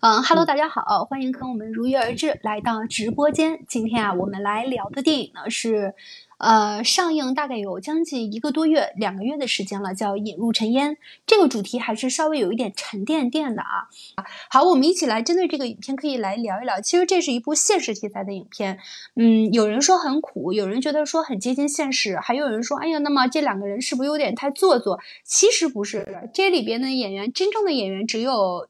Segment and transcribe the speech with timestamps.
[0.00, 3.64] 嗯哈喽，大家好，欢迎跟我们如约而至来到直播间。
[3.66, 5.92] 今天啊，我们来聊的电影呢是，
[6.38, 10.92] 呃，上映大概有将近一个多月、两个月的时间了，叫《引入尘烟》。
[11.26, 13.88] 这个主题还是稍微有一点沉甸甸的啊。
[14.48, 16.80] 好，我们一起来针对这个影片可以来聊一聊。
[16.80, 18.78] 其实这是一部现实题材的影片，
[19.16, 25.00] 嗯，有人说很苦，有人觉得说很接近现实，还有人说，哎呀，那么这两个人是不是有点太做作？
[25.24, 28.68] 其实不是，这里边的演员，真正的演员只有。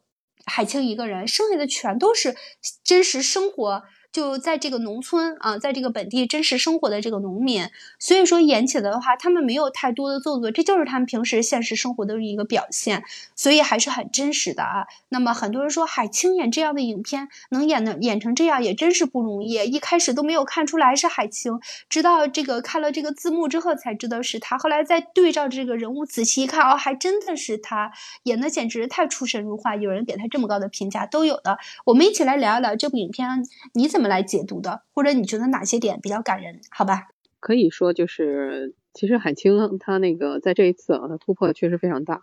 [0.49, 2.35] 海清一个人，剩下的全都是
[2.83, 3.83] 真实生活。
[4.19, 13.05] 就在这个农村啊，在这个本地真实生活的这个农民，所以说演起来的话，他们没有太多的做作，这就是他们平时现实生活的一个表现，
[13.37, 14.89] 所以还是很真实的啊。
[15.11, 27.93] 那么很多人说海清演这样的影片能演的演成这样也真是不容易，一开始都没有看出来是海清，直到这个看了这个字幕之后才知道是他，后来再对照这个人物仔细一看，哦，还真的是他
[28.25, 31.57] 演的，简直太出神入化，有人给他这么高的评价都有的。
[31.85, 33.29] 我们一起来聊一聊这部影片，
[33.75, 34.08] 你怎么？
[34.09, 36.61] 来解读的，或者你觉得哪些点比较感人？
[36.71, 42.23] 好吧，可以说就是，其实海清她那个在这一次啊，她突破确实非常大。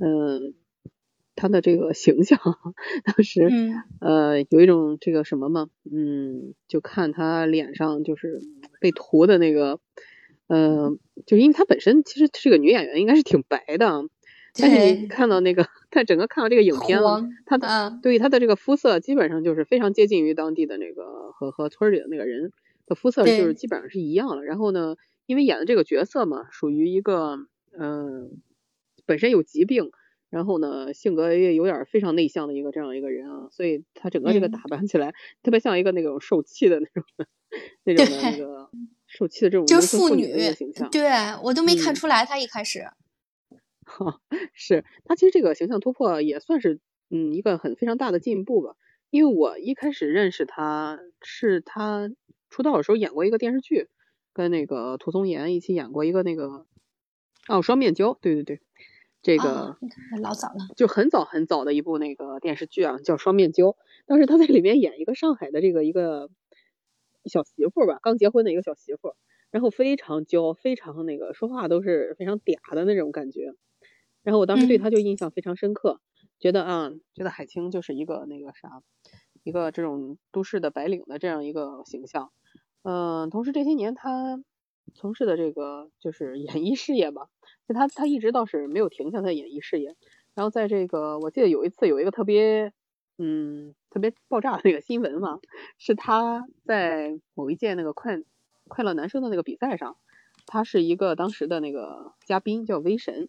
[0.00, 0.54] 嗯，
[1.36, 2.38] 她的这个形象，
[3.04, 3.48] 当时
[4.00, 8.40] 呃有一种这个什么嘛，嗯，就看她脸上就是
[8.80, 9.78] 被涂的那个，
[10.48, 10.90] 呃，
[11.26, 14.04] 就是因为她本身其实这个女演员应该是挺白的。
[14.54, 22.52] 但是你看到那个，他整个看到这个影片了，他的对他的这个肤色基本上就是非常接近于当地的那个和和村里的那个人
[22.86, 24.44] 的肤色，就是基本上是一样的。
[24.44, 27.36] 然后呢，因为演的这个角色嘛，属于一个
[27.78, 28.40] 嗯
[29.06, 29.90] 本身有疾病，
[30.30, 37.04] 然后呢性格也有点非常内向的一个这样一个人啊，所以他整个这个打扮起来特别像一个那种受气的那种
[37.84, 38.70] 那种的那个
[39.06, 40.90] 受气的这种就是妇女的形象。
[40.90, 41.08] 对
[41.42, 42.84] 我都没看出来，他一开始。
[43.98, 44.20] 哈，
[44.54, 48.76] 是他其实这个形象突破也算是嗯一个很非常大的进步吧。
[49.10, 52.10] 因为我一开始认识他是他
[52.48, 53.88] 出道的时候演过一个电视剧，
[54.32, 56.64] 跟那个涂松岩一起演过一个那个
[57.48, 58.60] 哦双面胶，对对对，
[59.20, 59.76] 这个
[60.22, 63.76] 老早了，就很早很早的一部那个电视剧啊，叫双面胶。
[64.06, 66.30] 当时他在里面演一个上海的这个一个
[67.24, 69.14] 小媳妇吧，刚结婚的一个小媳妇，
[69.50, 73.54] 然后非常娇，非常那个说话都是非常嗲的那种感觉。
[74.22, 76.00] 然后我当时对他就印象非常深刻，
[76.38, 78.82] 觉得啊，觉得海清就是一个那个啥，
[79.42, 82.30] 一个这种都市的白领的这样一个形象。
[82.82, 84.42] 嗯，同时这些年他
[84.94, 87.28] 从事的这个就是演艺事业吧，
[87.66, 89.96] 就他他一直倒是没有停下他的演艺事业。
[90.34, 92.72] 然后在这个我记得有一次有一个特别
[93.18, 95.40] 嗯特别爆炸的那个新闻嘛，
[95.78, 98.22] 是他在某一届那个快
[98.68, 99.96] 快乐男生的那个比赛上，
[100.46, 103.28] 他是一个当时的那个嘉宾叫威神。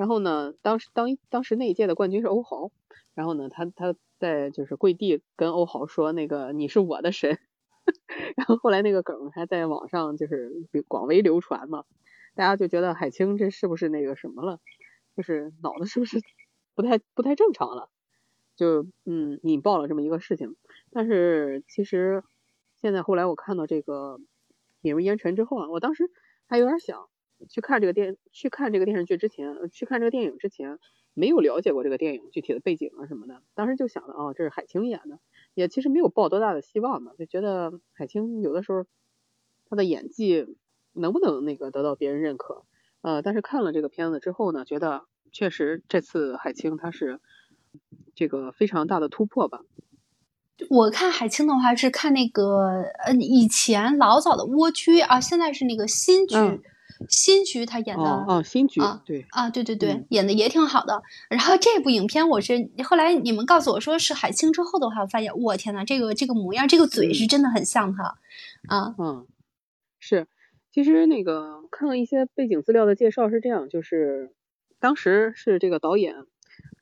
[0.00, 2.70] 然后呢，当时当当时那一届的冠军是欧豪，
[3.12, 7.38] 然后呢，他他在就是跪地跟欧豪说那个你是我的神，
[8.34, 11.84] 然后后来那个梗还在网上就是广为流传嘛，
[12.34, 14.58] 大家就觉得海清这是不是那个什么了，
[15.18, 16.22] 就是脑子是不是
[16.74, 17.90] 不太不太正常了，
[18.56, 20.56] 就嗯引爆了这么一个事情。
[20.90, 22.24] 但是其实
[22.80, 24.18] 现在后来我看到这个
[24.80, 26.10] 引入烟尘之后啊，我当时
[26.46, 27.09] 还有点想。
[27.48, 30.78] 去看这个电去看这个电视剧之前，去看这个电影之前，
[31.14, 33.42] 没有了解过这个电影具体的背景啊什么的。
[33.54, 35.18] 当时就想着，哦，这是海清演的，
[35.54, 38.84] 也其实没有抱多大的希望嘛，就觉得海清有的时候
[39.68, 40.56] 她的演技
[40.92, 42.64] 能不能那个得到别人认可？
[43.02, 47.20] 呃，但是看了这个片子之后呢，觉得确实这次海清她是
[48.14, 49.62] 这个非常大的突破吧。
[50.68, 56.36] 我看海清的话是看那个呃以前老早的蜗居啊，现在是那个新剧。
[57.08, 61.02] 新菊他演的哦，新菊啊，对啊，对对对，演的也挺好的。
[61.28, 68.18] 然后这部影片我是后来你们告诉我说是海清之后的话，我发现我天呐，这个这个模样，这个嘴是真的很像他
[68.68, 68.94] 啊。
[68.98, 69.26] 嗯，
[69.98, 70.26] 是，
[70.72, 74.34] 其实那个看了一些背景资料的介绍是这样，就是
[74.78, 76.14] 当时是这个导演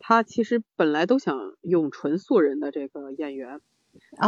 [0.01, 3.61] 他其实本来都想用纯素人的这个演员，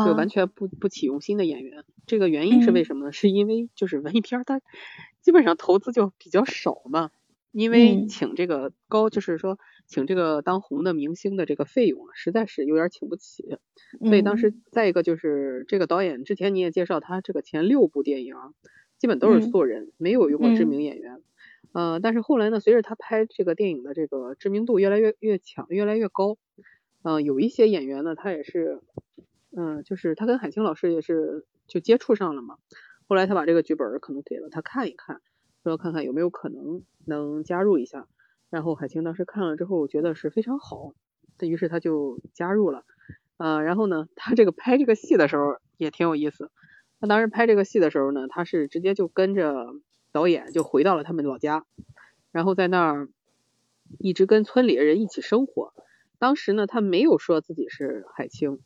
[0.05, 1.85] 就完全不不启用新的演员。
[2.07, 3.13] 这个原因是为什么呢？
[3.13, 4.61] 是因为就是文艺片它。
[5.23, 7.11] 基本上投资就比较少嘛，
[7.53, 13.59] 因为请这个高，就是说请这个当红的明星的这个费用啊，实在是有点请不起。
[14.03, 18.35] 所以当时再一个就是这个导演之前你也介绍他这个前六部电影
[18.99, 21.19] 基本都是素人，没有用过知名演员。
[21.73, 26.39] 呃，但是后来呢，随着他拍这个电影的这个知名度越来越越强，越来越高，
[27.03, 28.81] 嗯，有一些演员呢，他也是，
[29.57, 32.57] 嗯，就是他跟海清老师也是就接触上了嘛。
[33.09, 35.21] 后来他把这个剧本可能给了他看一看，
[35.65, 38.07] 说看看有没有可能能加入一下。
[38.51, 40.93] 然后海清当时看了之后觉得是非常好，
[41.41, 42.85] 于是他就加入了。
[43.37, 46.51] 呃，然后呢，他这个拍这个戏的时候也挺有意思。
[47.01, 49.75] 他当时拍这个戏的时候呢，他是直接就跟着
[50.13, 51.65] 导演就回到了他们老家，
[52.33, 53.09] 然后在那儿
[53.99, 55.73] 一直跟村里的人一起生活。
[56.19, 58.61] 当时呢，他没有说自己是海清，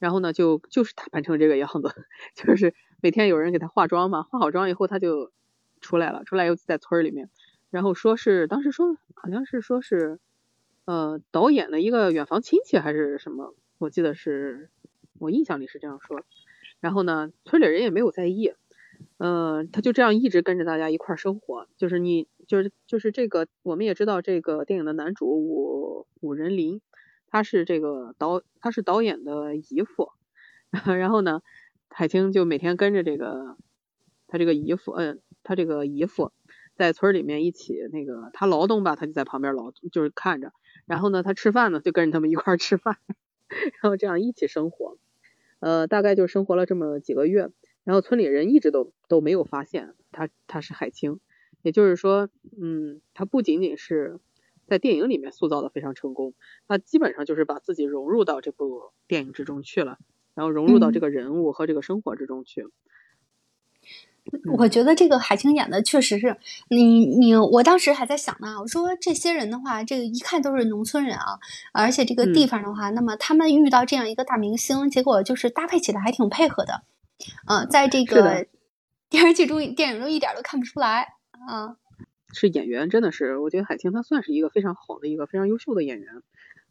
[0.00, 1.94] 然后呢，就就是打扮成这个样子，
[2.34, 5.30] 就是每天有人给他化妆嘛，化好妆以后他就
[5.80, 7.28] 出来了，出来又在村里面，
[7.70, 10.18] 然后说是当时说好像是说是
[10.86, 14.70] 呃导演的一个远房亲戚还是什么，我记得是
[15.18, 16.22] 我印象里是这样说，
[16.80, 18.54] 然后呢，村里人也没有在意，
[19.18, 26.80] 嗯，他就这样一直跟着大家一块生活，就是你就是就是这个我们也知道这个电影的男主武武仁林。
[27.30, 30.10] 他是这个导，他是导演的姨父，
[30.70, 31.42] 然后呢，
[31.88, 33.56] 海清就每天跟着这个
[34.26, 36.32] 他这个姨父，嗯，他这个姨父
[36.74, 40.52] 在村里面一起那个他劳动吧，他就在旁边劳，就是看着，
[40.86, 42.98] 然后呢，他吃饭呢就跟着他们一块儿吃饭，
[43.80, 44.98] 然后这样一起生活，
[45.60, 47.50] 呃，大概就生活了这么几个月，
[47.84, 51.20] 然后村里人一直都都没有发现他他是海清，
[51.62, 52.28] 也就是说，
[52.60, 54.18] 嗯，他不仅仅是。
[54.70, 56.32] 在电影里面塑造的非常成功，
[56.68, 59.98] 他基本上就是把自己融入到这部电影之中去了，
[60.34, 62.66] 然后融入到这个人物和这个生活之中去。
[64.56, 66.36] 我觉得这个海清演的确实是
[66.68, 71.40] 你你，我当时还在想呢，我说这些人的话，这个一看都是农村人啊，
[71.72, 76.82] 而且这个地方的话，那么他们遇到这样一个大明星，结果就是搭配起来还挺配合的，
[77.48, 78.46] 嗯，在这个
[79.08, 81.14] 电视剧中、电影中一点都看不出来
[81.48, 81.76] 啊。
[82.32, 86.22] 是演员，真的是，我觉得海清她算是一个非常好的一个非常优秀的演员，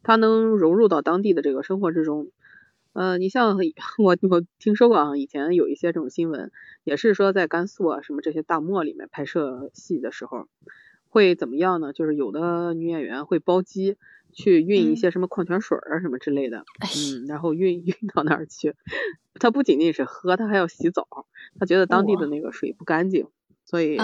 [0.04, 2.32] 她能融入到当地的这个生活之中。
[2.94, 3.58] 呃，你像
[4.04, 6.52] 我我听说过啊，以前有一些这种新闻，
[6.84, 10.48] 也是说在甘肃啊什么这些大漠里面拍摄戏的时候，
[11.10, 11.94] 会怎么样呢？
[11.94, 13.98] 就是有的女演员会包机
[14.34, 16.64] 去运一些什么矿泉水啊什么之类的，
[16.98, 18.76] 嗯，然后运 运到那儿去，
[19.40, 21.08] 她不仅仅是喝，她还要洗澡，
[21.60, 23.28] 她觉得当地的那个水不干净。
[23.70, 23.98] 所以，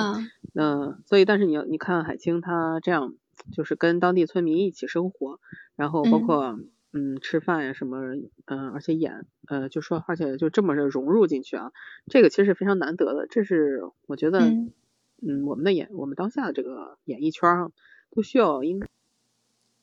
[0.54, 3.16] 嗯，所以，但是你要你看海清，她这样
[3.52, 5.40] 就是跟当地村民一起生活，
[5.76, 6.60] 然后包括
[6.94, 7.98] 嗯吃饭呀什么，
[8.46, 11.72] 嗯，而且演，呃，就说而且就这么着融入进去啊，
[12.06, 13.26] 这个其实是非常难得的。
[13.26, 17.72] 这是我觉得，嗯，我们的演我们当下的这个演艺圈啊，
[18.12, 18.88] 都需要应该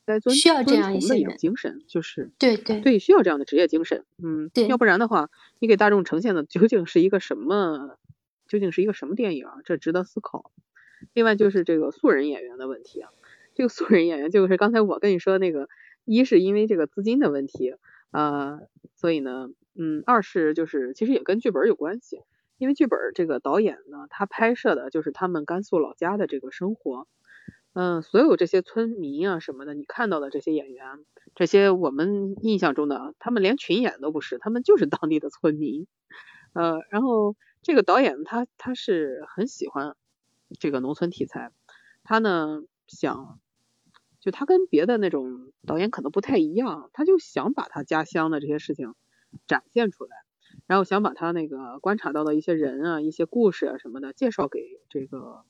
[0.06, 7.99] 该遵需要这样一些精神，就是对对对，需要这样的职业精神，嗯，对，要不然的话，你给大众呈现的究竟是一个什么？
[8.53, 9.47] 究竟是一个什么电影？
[9.65, 10.53] 这值得思考。
[11.15, 13.09] 另外就是这个素人演员的问题啊，
[13.55, 15.71] 这个素人演员就是刚才我跟你说那个，
[16.05, 17.77] 一是因为这个资金的问题，
[18.11, 18.61] 呃，
[18.95, 22.21] 所以呢，嗯，二是就是其实也跟剧本有关系，
[22.59, 27.09] 因为剧本这个导演呢，他拍摄的就是他们甘肃老家的这个生活，
[27.73, 30.85] 嗯，所有这些村民啊什么的，你看到的这些演员，
[31.35, 35.87] 这些我们印象中的，他们连群演都不是，他们就是当地的村民，
[36.53, 37.35] 呃，然后。
[37.62, 39.94] 这个导演他他是很喜欢
[40.59, 41.53] 这个农村题材，
[42.03, 43.38] 他呢想，
[44.19, 48.94] 就他跟别的那种导演可能不太一样，他就想把他家乡的这些事情
[49.47, 50.17] 展现出来，
[50.67, 55.44] 然后想把他那个观察到的一些人啊、一些故事啊什么的介绍给这个，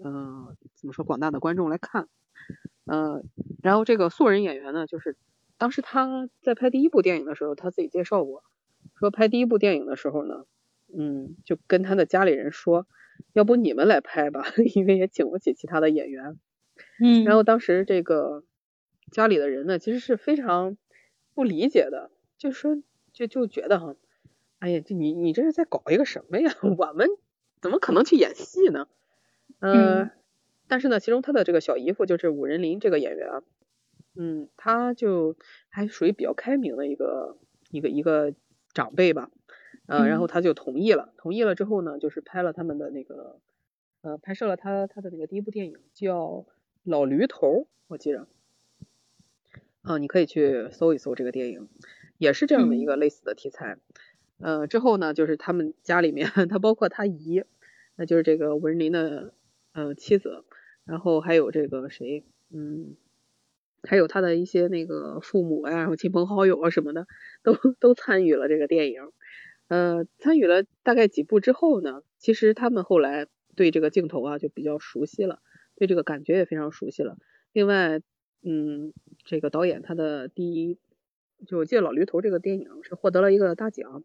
[0.00, 2.08] 呃，怎么说广大的观众来看，
[2.84, 3.24] 呃，
[3.64, 5.16] 然后这个素人演员呢，就是
[5.56, 8.44] 当时他在拍第一部电影的时候，他自己介绍过，
[8.94, 10.44] 说拍第一部电影的时候呢。
[10.96, 12.86] 嗯，就跟他的家里人说，
[13.32, 16.38] 要不你们来拍吧， 因为也请不起其他的演员。
[17.02, 18.44] 嗯，然后当时这个
[19.10, 20.76] 家里的人呢，其实是非常
[21.34, 22.76] 不理解的，就说
[23.12, 23.94] 就就觉得哈，
[24.60, 26.52] 哎呀，这你你这是在搞一个什么呀？
[26.62, 27.08] 我们
[27.60, 28.86] 怎么可能去演戏呢？
[29.60, 30.10] 嗯，
[30.68, 33.42] 但是呢，其中他的这个小姨夫就是武仁林这个演员，
[34.14, 35.36] 嗯，他就
[35.68, 37.38] 还属于比较开明的一个
[37.70, 38.34] 一个一个
[38.72, 39.30] 长辈吧。
[39.88, 43.40] 呃，然后他就同意了，同意了之后呢，就是拍了他们的那个，
[44.02, 46.14] 呃，拍摄了他他的那个第一部电影，叫
[46.84, 47.48] 《老驴头》，
[47.86, 48.28] 我记着，
[49.80, 51.68] 啊，你可以去搜一搜这个电影，
[52.18, 53.78] 也是这样的一个类似的题材。
[54.38, 57.44] 呃，之后呢，就是他们家里面， 他包括他姨，
[57.96, 59.32] 那就是这个文林的
[59.72, 60.44] 呃妻子，
[60.84, 62.94] 然后还有这个谁，嗯，
[63.82, 67.06] 还有他的一些那个父母呀，然后亲朋好友啊什么的，
[67.42, 69.10] 都都参与了这个电影。
[69.68, 75.40] 呃，参与了大概几部之后呢，其实他们后来对这个镜头啊就比较熟悉了，
[75.76, 77.18] 对这个感觉也非常熟悉了。
[77.52, 78.00] 另外，
[78.42, 78.92] 嗯，
[79.24, 80.78] 这个导演他的第一，
[81.46, 84.02] 就我记得《老驴头》这个电影是获得了一个大奖，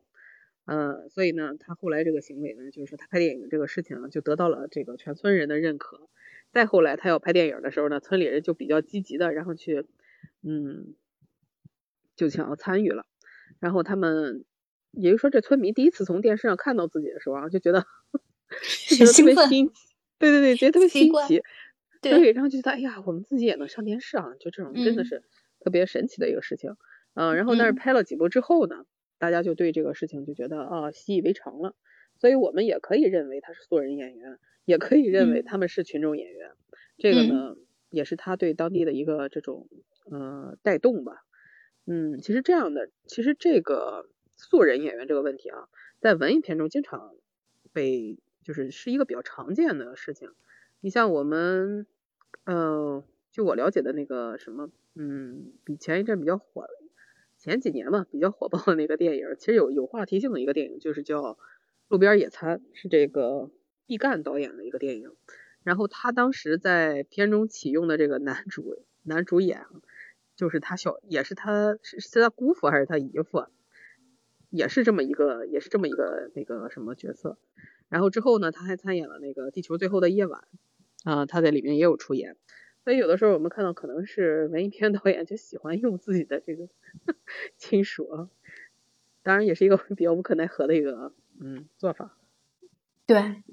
[0.65, 6.10] 呃，所以呢，他后来这个行为呢，就是他拍电影这个事情就得到了这个全村人的认可。
[6.51, 9.86] 再后来他要拍电影的时候呢，村里人就比较积极的，然后去，
[10.41, 10.93] 嗯，
[12.15, 13.05] 就想要参与了。
[13.60, 14.46] 然后他们，
[14.94, 17.86] 也就是说这村民第一次从电视上看到自己的时候啊，就觉得
[18.88, 19.74] 就觉得特别新奇，
[20.20, 21.44] 对对对，觉得特别新奇，
[22.02, 25.24] 对，然后就觉得哎呀，我们自己也能上电视啊，就这种真的是
[25.60, 26.76] 特别神奇的一个事情。
[27.16, 28.86] 嗯，然后但是拍了几部之后呢，
[29.18, 31.76] 大家就对这个事情就觉得啊习以为常了，
[32.20, 36.52] 所以我们也可以认为他是素人演员，也可以认为他们是群众演员。
[36.98, 37.56] 这个呢，
[37.90, 39.68] 也是他对当地的一个这种
[40.12, 41.24] 呃带动吧。
[41.86, 44.08] 嗯，其实这样的，其实这个
[44.44, 45.70] 素人演员这个问题啊，
[46.00, 47.16] 在文艺片中经常
[47.72, 50.30] 被就是是一个比较常见的事情。
[50.82, 51.88] 你像我们，
[52.44, 56.68] 呃，就我了解的那个什么，嗯，比前一阵比较火，
[57.38, 61.22] 前几年嘛比较火爆的那个电影，其实有有话题性的一个电影，就是叫
[61.88, 63.50] 《路边野餐》，是这个
[63.88, 65.16] 毕赣导演的一个电影。
[65.64, 69.66] 然后他当时在片中启用的这个男主男主演。
[70.36, 73.46] 就是他小，也是他是是他姑父还是他姨父，
[74.54, 77.40] 也是这么一个，也是这么一个那个什么角色。
[77.90, 80.44] 然后之后呢，他还参演了那个《地球最后的夜晚》，
[81.12, 82.38] 啊，他在里面也有出演。
[82.84, 86.70] 所以有的时候我们看到，可能是文艺片导演就喜欢用自己的这个
[87.58, 88.30] 亲属，啊
[89.24, 92.16] 当然也是一个比较无可奈何的一个嗯做法。
[93.08, 93.44] 对，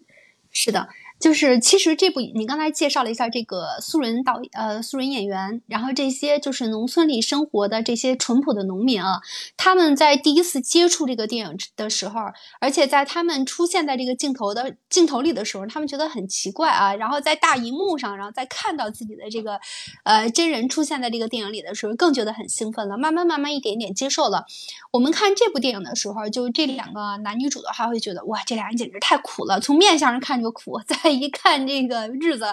[0.51, 0.89] 是的。
[1.21, 9.21] 就是其实这部你刚才介绍了一下这个素人导呃素人演员，然后这些就是农村里生活的这些淳朴的农民啊，
[9.59, 12.19] 他们在第一次接触这个电影的时候，
[12.59, 19.61] 而且在他们出现在这个镜头的镜头里的时候，他们觉得很奇怪啊，然后在大荧幕上，然后再看到自己的这个
[20.05, 24.47] 呃真人出现在这个电影里的时候，更觉得很兴奋了，慢慢慢慢一点点接受了。
[24.91, 31.10] 我们看这部电影的时候，就这两个男女主的话，会觉得哇，这俩人简直太苦了，从面相上看就苦， 在。
[31.13, 32.47] 一看这个日子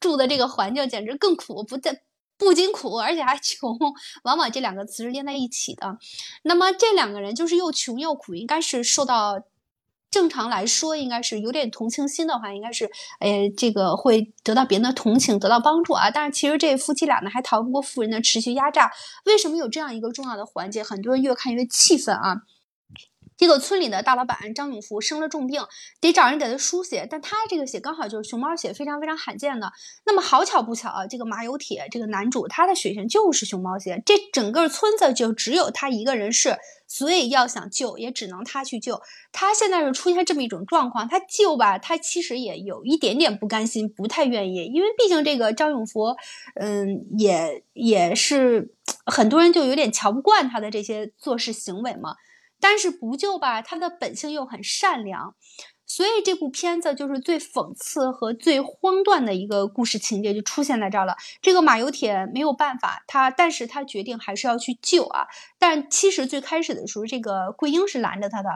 [0.00, 1.96] 住的这个环境简直更苦，不但
[2.36, 3.78] 不仅苦，而且还 穷，
[4.24, 5.98] 往往这两个词是连在一起的。
[6.42, 9.40] 那么这两个人就是又穷又苦，应该是受到
[10.10, 16.10] 正常来说应该是有点同情心的话，应该是哎这个会得到别人的同情，得到帮助啊。
[16.10, 18.90] 但是其实这夫妻俩呢还逃不过富人的持续压榨。
[19.26, 20.82] 为什么有这样一个重要的环节？
[20.82, 22.42] 很多人越看越气愤啊。
[23.36, 25.62] 这个村里的大老板张永福生了重病，
[26.00, 29.72] 得找人给他输血，但他这个血刚好就是熊猫血，非常非常罕见的。
[30.06, 39.00] 那么好巧不巧啊，这个马有铁这个男主他的血型就是熊猫血，这整个村子就只有他一个人是，所以要想救也只能他去救。
[39.32, 46.14] 他现在是出现这么一种状况，他救吧，他其实也有一点点不甘心，不太愿意，因为毕竟这个张永福，
[46.54, 48.72] 嗯，也也是
[49.04, 52.14] 很多人就有点瞧不惯他的这些做事行为嘛。
[52.66, 55.34] 但是不救吧，他的本性又很善良，
[55.84, 61.14] 所以这部片子就是最讽刺和最荒诞的一个故事情节就出现在这儿了。
[61.42, 65.26] 这个马有铁没有办法，他但是他决定还是要去救啊。
[65.58, 68.48] 但其实最开始的时候，这个桂英是拦着他的，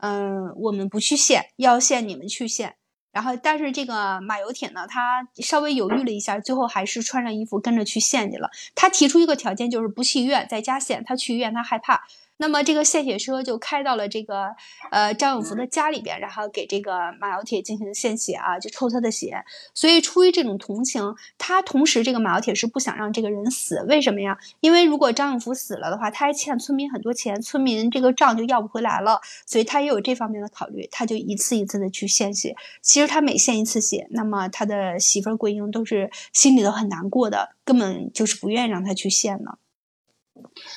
[0.00, 2.76] 嗯，我们不去献，要献你们去献。
[3.10, 8.50] 然后，但是这个马有铁呢，他稍微犹豫了一下，最后还是穿上衣服跟着去献去了。
[8.74, 11.02] 他提出一个条件，就是不去医院，在家献。
[11.02, 12.06] 他去医院，他害怕。
[12.38, 14.54] 那么这个献血车就开到了这个
[14.90, 19.44] 呃张永福的家里边，然后给这个马小铁进行献血啊，就抽他的血。
[19.72, 23.84] 所以出于这种同情，他同时这个马小铁是不想让这个人死。
[23.88, 24.36] 为什么呀？
[24.60, 29.20] 因为如果张永福死了的话，他还欠村民很多钱，村民这个账就要不回来了。
[29.46, 32.54] 所以他也有这方面的考虑，他就一次一次的去献血。
[32.82, 39.52] 其实他每献一次血，那么他的媳妇儿桂英都是心里头很难过的，根本就是不愿意让他去献呢。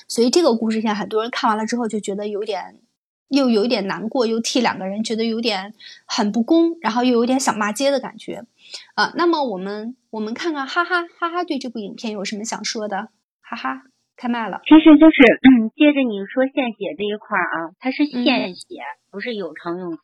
[0.07, 2.79] 所以这个故事现在很多人看完了之后就觉得有点，
[3.29, 5.73] 又有一点难过，又替两个人觉得有点
[6.05, 8.45] 很不公，然后又有点想骂街的感觉，
[8.95, 13.09] 啊，那么我们我们看看哈哈哈哈对这部影片有什么想说的？
[13.41, 13.83] 哈哈，
[14.15, 14.61] 开麦了。
[14.63, 19.99] 其实就是嗯，接着你说献血这一块啊，它是献血，不是有偿用血。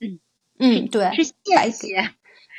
[0.00, 0.20] 嗯
[0.58, 2.10] 嗯，对，是献血。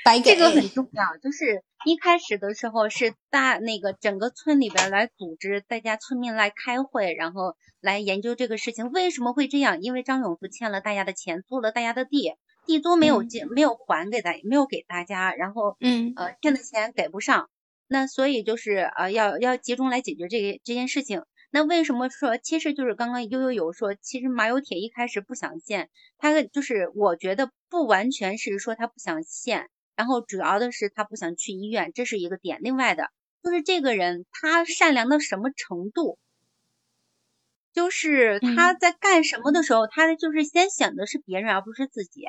[0.06, 9.82] 白给这个很重要，就是一开始的时候是大那个整个村里边来组织大家村民来开会，然后来研究这个事情为什么会这样？
[9.82, 12.34] 因为张永福欠了大家的钱，租了大家的地，
[12.66, 17.50] 地租没有借没有还给大没有给大家，然后嗯呃欠的钱给不上，
[17.88, 21.24] 那所以就是呃要要集中来解决这个这件事情。
[21.50, 29.70] 那为什么说其实就是刚刚悠悠有说，其实马有铁一开始不想献，他就是我觉得不完全是说他不想献。
[30.00, 32.60] 然后主要的是他不想去医院，这是一个点。
[32.62, 33.10] 另外的，
[33.44, 36.18] 就是这个人他善良到什么程度，
[37.74, 42.22] 就是他在干什么的时候，他就是先想的是别人而不是自己。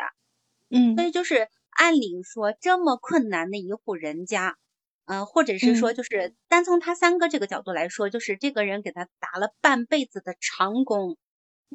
[0.68, 4.56] 嗯，所以就是按理说这么困难的一户人家，
[5.04, 11.16] 嗯，或者是说就是单从他三哥这个角度来说，就是这个人给他打了半辈子的长工，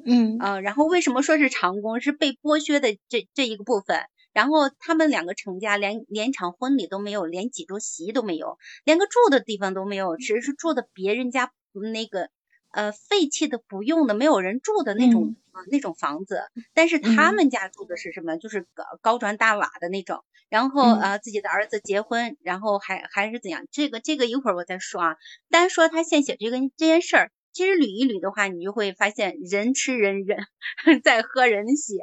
[0.06, 2.02] 嗯呃，然后为什么说是长工？
[2.02, 4.04] 是被剥削的这这一个部分。
[4.36, 12.27] 然后他们两个成家，连连场婚礼都没有，连几桌席都没有，连个住的地方都没有，只是住的别人家那个
[12.74, 16.42] 呃废弃的、不用的、没有人住的那种、呃那种房子。
[16.74, 18.36] 但是他们家住的是什么？
[18.38, 20.25] 就是高高砖大瓦的那种。
[20.50, 23.65] 然后嗯呃自己的儿子结婚，然后还还是怎样？
[23.72, 25.15] 这个这个一会儿我再说啊。
[25.50, 30.46] 单说他献血这个这件事儿，其实捋一捋的话，你就会发现人吃人人
[31.06, 31.96] 在喝人血。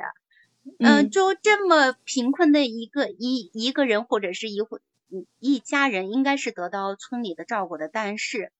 [0.78, 4.78] 嗯、嗯就这么贫困的一个一一个人或者是一户
[5.10, 8.52] 嗯一家人，应该是得到村里的照顾的，但是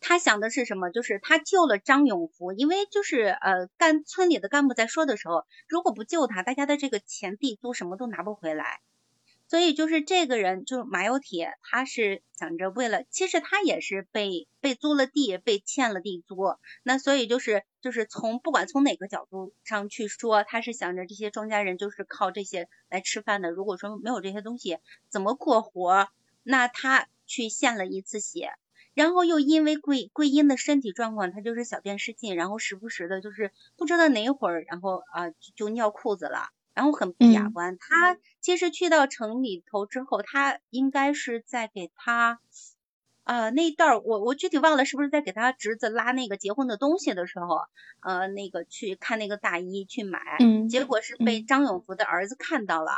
[0.00, 0.90] 他想的是什么？
[0.90, 8.80] 就是他救了张永福，因为就是呃干村里的干部在说的时候，如果不救他，大家的这个钱地租什么都拿不回来。
[9.48, 16.36] 所以就是这个人，就马有铁，他是想着为了，其实他也是被被租了地，被欠了地租。
[16.82, 23.50] 那所以就是就是从不管从哪个角度上去说，他是想着这些庄稼人就是靠这些来吃饭的。
[23.50, 24.78] 如果说没有这些东西，
[25.08, 26.08] 怎么过活？
[26.42, 28.50] 那他去献了一次血，
[28.92, 36.50] 然后又因为桂桂英的身体状况，他就是小便失禁，然后时不时的就是不知道哪一会儿，然后啊、就尿裤子了。
[36.78, 37.76] 然后很不雅嗯观。
[37.76, 42.38] 他其实去到城里头之后，他应该是在给他，
[43.24, 47.62] 呃，那一段儿我我具体忘了是不是在给他侄子拉那个结婚的东西的时候，
[47.98, 52.92] 呃，那个去看那个大衣去买，嗯结果是被嗯张永福的儿子看到了。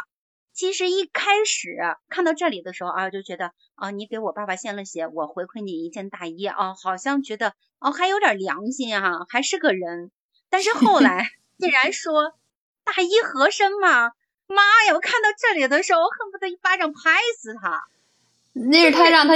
[0.52, 1.78] 其实一开始
[2.10, 10.10] 看到这里的时候啊，就觉得啊，你给我爸爸献了血，我回馈你一件大衣啊，好像觉得哦还有点良心啊，还是个人。
[10.50, 12.34] 但是后来 竟然说
[12.96, 14.12] 大衣合身吗，
[14.46, 14.94] 妈呀！
[14.94, 17.80] 我看到这里的时候，我恨不得一巴掌拍死他。
[18.52, 19.34] 那是他让他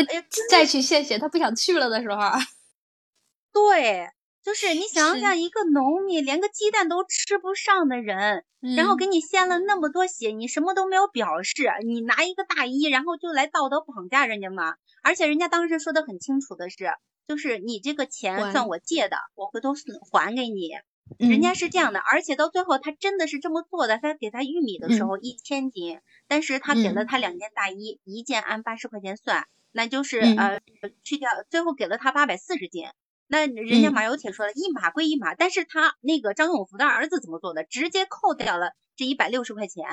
[0.50, 2.18] 再去献血，他不想去了的时候。
[3.52, 4.08] 对，
[4.42, 8.44] 就是你想是想，一个农民连个鸡蛋都吃不上的人，
[8.76, 14.74] 然后嗯给你献了那么多血，你什么都没有表示，你拿一个大衣，然后就来道德绑架人家嘛？
[15.02, 16.90] 而且人家当时说的很清楚的是，
[17.28, 19.74] 就是你这个钱算我借的，我回头
[20.11, 20.70] 还给你。
[21.18, 23.98] 人家嗯是这样的，而且到最后他真的是这么做的。
[23.98, 30.60] 他给他玉米的时嗯候一千斤，但是他给了嗯他两件大衣，一件按八十块钱算，那就是嗯呃
[31.02, 32.86] 去掉，最后给了他八百四十斤。
[33.26, 37.64] 那人家嗯马有铁说了，一码归一码，但是他那个张永福的儿子怎么做的？
[37.64, 39.84] 直接扣掉了这一百六十块钱，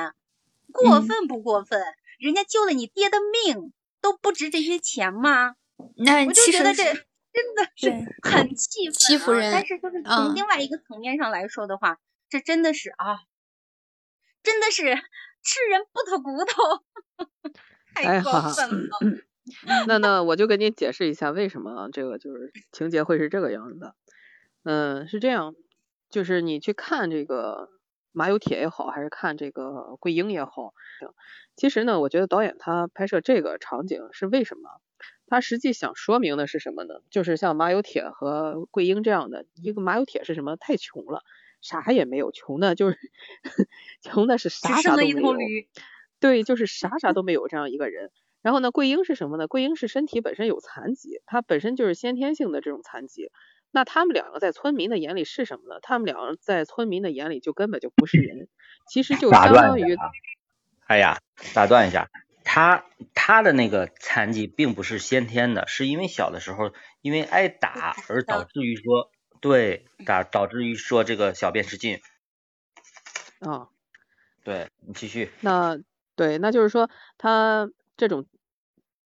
[0.72, 1.82] 过嗯分不过分？
[2.20, 5.56] 人家救了你爹的命，都不值这些钱吗？
[5.96, 6.84] 那我就觉得这
[7.34, 7.90] 真的是
[8.22, 13.20] 很气愤、啊，欺负人但是就是嗯从另外一个层面上来说的话，这真的是啊，
[14.44, 14.84] 真的是
[15.44, 16.84] 吃人不吐骨头，
[17.96, 18.98] 哎太过分了。
[19.88, 23.96] 那那我就给你解释一下为什么这个就是情节会是这个样子的。
[24.64, 25.56] 嗯，是这样，
[26.10, 27.70] 就是你去看这个
[28.12, 30.74] 马有铁也好，还是看这个桂英也好，
[31.56, 34.70] 其实呢，我觉得导演他拍摄这个场景是为什么？
[35.32, 36.96] 他实际想说明的是什么呢？
[37.10, 40.58] 就是像马有铁和桂英这样的，一个马有铁是什么？
[40.58, 41.24] 太穷了，
[41.62, 42.98] 啥也没有，穷的就是
[44.04, 45.34] 穷的是啥啥都没有。
[46.20, 48.12] 对，就是啥啥都没有这样一个人。
[48.42, 49.48] 然后呢，桂英是什么呢？
[49.48, 53.32] 桂英是身体本身有残疾，她本身就是先天性的这种残疾。
[53.72, 55.80] 那他们两个在村民的眼里是什么呢？
[55.82, 58.50] 他们两个在村民的眼里就根本就不是人，
[58.92, 59.96] 其实就相当于
[60.88, 61.22] 哎呀，
[61.54, 62.10] 打断一下，
[62.54, 62.84] 他
[63.14, 69.10] 他的那个残疾并不是先天的，是因为小的时候因为挨打而导致于说，
[69.40, 72.02] 对，打导致于说这个小便失禁。
[73.40, 73.70] 啊，
[74.44, 75.80] 对你继续，那
[76.18, 78.28] 对，那就是说他这种，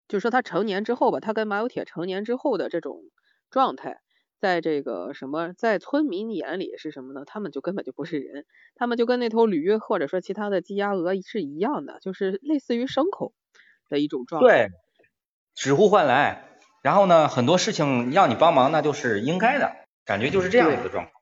[0.09, 3.03] 就是说他成年之后吧，他跟马有铁成年之后的这种
[3.49, 4.01] 状态，
[4.39, 7.23] 在这个什么，在村民眼里是什么呢？
[7.25, 13.33] 他们就根本就不是人，他们就跟那头驴或者说其他的鸡鸭鹅是一样的，就是类似于牲口
[13.89, 14.47] 的一种状态。
[14.47, 14.67] 对，
[15.55, 19.71] 指呼唤来，然后呢，很多事情要你帮忙，那就是应该的，
[20.05, 21.13] 感觉就是这样一个状况。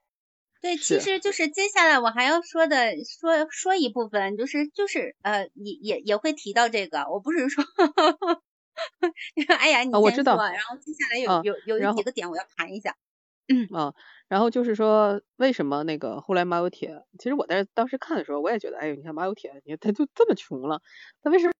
[0.61, 7.63] 对，其实就是接下来我还要说的说说一部分，就是就是呃也也也会提到这个，我不是说，
[9.59, 12.95] 哎呀你啊我知道先说，然后接下来有、啊有有几个点我要谈一下。
[13.73, 13.93] 啊，
[14.27, 17.03] 然后就是说，为什么那个后来马有铁？
[17.17, 20.81] 其实我在当时看的时候，我也觉得，哎呦，你看马有铁，你看他就这么穷了，
[21.21, 21.53] 他为什么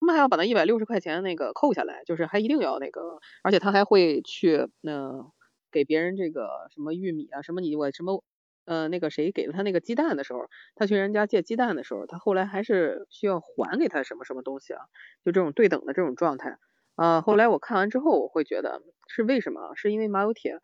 [0.00, 2.04] 他们还要把那一百六十块钱那个扣下来？
[2.04, 5.32] 就是还一定要那个，而且他还会去呃
[5.72, 8.24] 给别人这个什么玉米啊，什么你我什么
[8.66, 10.40] 呃那个谁给了他那个鸡蛋的时候，
[10.76, 14.82] 他去人家借鸡蛋的时候，他后来还是需要还给他什么什么东西啊？
[15.24, 16.58] 就这种对等的这种状态。
[16.96, 19.74] 啊，后来我看完之后，我会觉得是为什么？
[19.76, 20.58] 是因为马有铁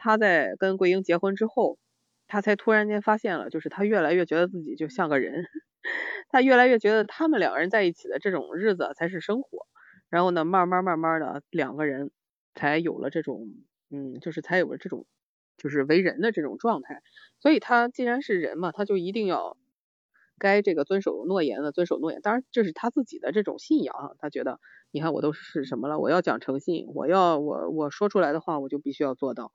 [0.00, 1.78] 他在跟桂英结婚之后，
[2.26, 5.44] 他才突然间发现了，就是他越来越觉得自己就像个人，
[6.30, 9.66] 他越来越觉得他们两个人在一起的这种日子才是生活。
[10.08, 12.10] 然后呢，慢慢慢慢的，两个人
[12.54, 13.46] 才有了这种，
[13.90, 15.06] 嗯，就是才有了这种，
[15.56, 17.02] 就是为人的这种状态。
[17.38, 19.56] 所以他既然是人嘛，他就一定要
[20.38, 22.20] 该这个遵守诺言的遵守诺言。
[22.22, 24.58] 当然，这是他自己的这种信仰，他觉得，
[24.90, 29.52] 你看我都是什么了，我要讲诚信，我要我我说出来的话，我就必须要做到。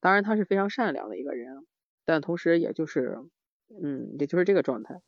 [0.00, 1.66] 当然，他是非常善良的一个人，
[2.04, 3.18] 但同时也就是，
[3.82, 5.00] 嗯，也就是这个状态。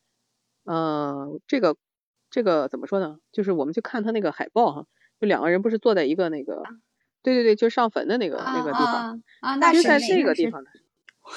[0.63, 1.77] 呃，这个。
[2.33, 3.19] 这个怎么说呢？
[3.33, 4.85] 就是我们去看他那个海报哈，
[5.19, 6.63] 就两个人不是坐在一个那个，
[7.21, 9.21] 对对对，就上坟的那个那个地方。
[9.41, 10.71] 啊，那是在这个地方的。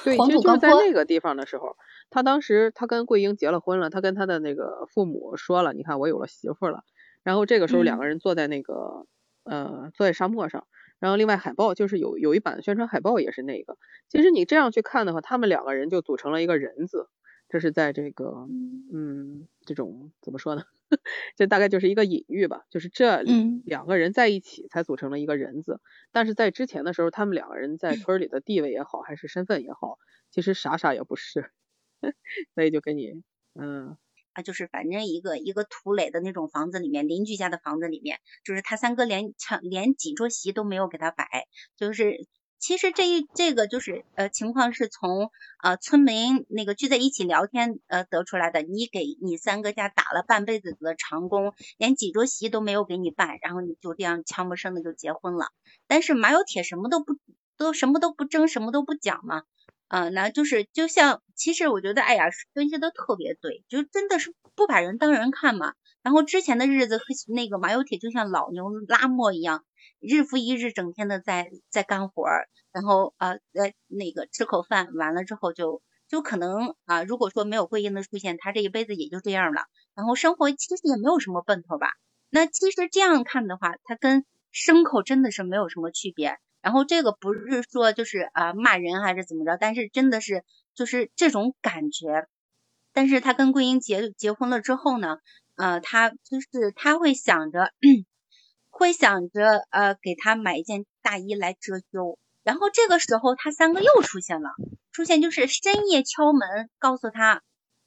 [0.04, 1.76] 对，其实就是在那个地方的时候，
[2.10, 6.84] 他当时他跟桂英结了婚了，他跟他的那个父母说了，你看我有了媳妇了。
[7.24, 9.08] 然后这个时候两个人坐在那个
[9.42, 10.64] 呃坐在沙漠上，
[11.04, 13.76] 然后另外海报就是有有一版宣传海报也是那个。
[14.08, 17.08] 其实你这样去看的话，他们两个人就组成了一个人字。
[17.46, 18.48] 这是在这个，
[18.90, 20.62] 嗯，这种怎么说呢？
[21.36, 23.22] 这大概就是一个隐喻吧，就是这
[23.66, 25.78] 两个人在一起才组成了一个人字。
[26.10, 29.98] 但是在之前的时候，他们两个人在村里的地位也好，还是身份也好，
[30.30, 31.50] 其实啥啥也不是。
[32.54, 33.22] 所以就跟你，
[33.54, 33.98] 嗯，
[34.34, 41.46] 啊，就是反正一个一个土垒的那种房子里面，邻居家的房子里面，就是他三哥连抢连几桌席都没有给他摆，
[41.78, 42.26] 就是。
[42.60, 45.30] 其实这一这个就是呃情况是从
[45.62, 48.62] 呃村民那个聚在一起聊天呃得出来的。
[48.62, 55.48] 你给你三哥家打了半辈子的长工，连几桌席都没有给你办，然后你就这样悄没声的就结婚了。
[55.86, 57.18] 但是马有铁什么都不
[57.58, 59.42] 都什么都不争，什么都不讲嘛。
[59.94, 65.74] 啊，那就是就像其实我觉得哎呀分析的特别对，就真的是不把人当人看嘛。
[66.02, 69.64] 然后之前的日子和那个马有铁就像老牛拉磨一样。
[70.00, 79.62] 日复一日，整天的在在干活儿，然后呃呃那个吃口饭，完了之后就就可能啊，如果说没有桂英的出现，他这一辈子也就这样了。
[79.94, 81.92] 然后生活其实也没有什么奔头吧。
[82.30, 86.36] 那其实这样看的话，他跟牲口真的是没有什么区别。
[86.64, 90.42] 然后这个不是说就是啊骂人还是怎么着，但是真的是
[90.74, 92.26] 就是这种感觉。
[92.92, 95.18] 但是他跟桂英结结婚了之后呢，
[95.56, 97.70] 呃，他就是他会想着。
[98.76, 104.50] 会想着呃给他买一件大衣来遮羞，然后这个时候他三个又出现了，
[104.90, 107.44] 出现就是深夜敲门告诉他，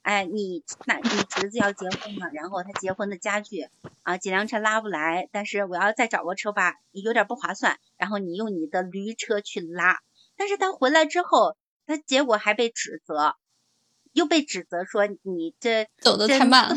[0.08, 3.68] 哎你那你侄子要结婚了，然后他结婚的家具
[4.04, 9.98] 啊几辆车拉不来，但是我要再找个车吧有点不划算，然后你用你的驴车去拉，
[10.34, 13.34] 但是他回来之后他结果还被指责，
[14.14, 16.74] 又被指责说你这走的太慢，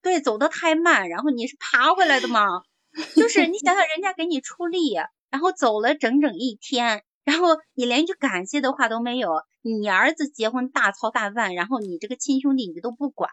[0.00, 2.62] 对走的太慢，然后你是爬回来的吗？
[3.16, 4.94] 就是你想想，人家给你出力，
[5.30, 9.42] 然后走了整整一天，然后你连一句感谢的话都没有。
[9.62, 13.28] 你儿子结婚大操大办，然后你这个亲兄弟你都不管，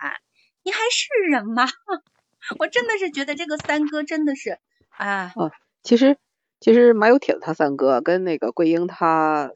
[0.63, 1.67] 你还是人吗？
[2.57, 4.57] 我真的是觉得这个三哥真的是
[4.89, 5.31] 啊。
[5.35, 5.51] 哦，
[5.83, 6.17] 其实
[6.59, 9.51] 其实马有铁他三哥跟那个桂英他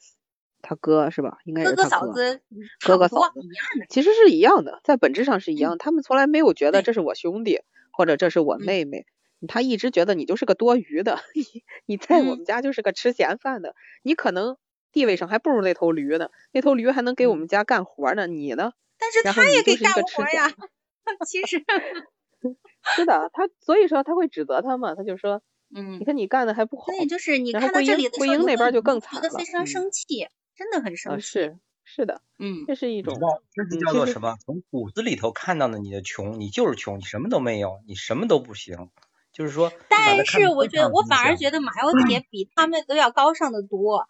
[0.62, 1.39] 他哥是吧？
[1.45, 2.41] 应该是哥哥嫂子，
[2.86, 5.80] 哥哥嫂子一样的，其实是一样的，在本质上是一样。
[5.80, 9.08] 他们从来没有觉得这是我兄弟，或者这是我妹妹。
[9.47, 11.43] 他一直觉得你就是个多余的， 你
[11.86, 14.58] 你在我们家就是个吃闲饭的，你可能
[14.91, 18.71] 地位上还不如那头驴呢，那头驴还能给我们家干活呢，你呢？
[18.97, 20.50] 但是他也给干活呀，
[21.28, 21.63] 其实
[22.95, 25.41] 是的，他所以说他会指责他嘛，他就说，
[25.76, 34.36] 嗯，你看你干的还不好，所以就是你看到这里的桂英那边就更惨了，非常生气，真的很生气，是是的，嗯，这是一种，这是叫做什么？
[34.45, 38.89] 从骨子里头看到的你的穷，你就是穷，你什么都没有，你什么都不行。
[39.38, 44.08] 就是说，但是我觉得我反而觉得马有铁比他们都要高尚的多。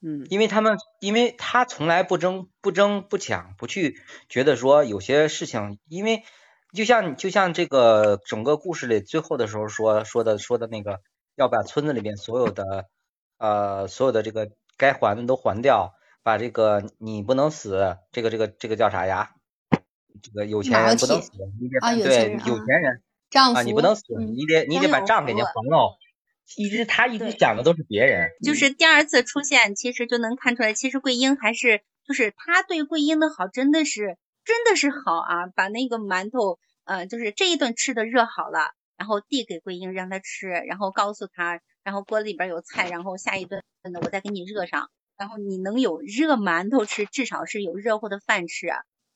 [0.00, 3.96] 嗯，因为他们，因为他从来不争不争不抢，不去
[4.28, 6.22] 觉得说有些事情，因为
[6.72, 11.00] 就像就像这个整个故事里最后的时候说说的说的那个，
[11.34, 12.86] 要把村子里面所有的
[13.38, 19.32] 呃所有的这个该还的都还掉，把这个你不能死，这个这个这个叫啥呀？
[20.22, 21.32] 这个有钱人不能死，
[22.04, 23.02] 对有钱人。
[23.42, 25.98] 啊，你不能死，你得你得把账给人家还了。
[26.56, 28.28] 一直他一直想的都是别人。
[28.44, 35.46] 就是第二次出现，其实就能看出来，其实桂英还是就是他对桂英的好，真的是真的是好啊！
[35.56, 48.66] 把那个馒头，呃，就是这一顿吃的热好了，然后递给桂英让她吃，然后告诉她，然后锅里边有菜，然后下一顿的我再给你热上，然后你能有热馒头吃，至少是有热乎的饭吃。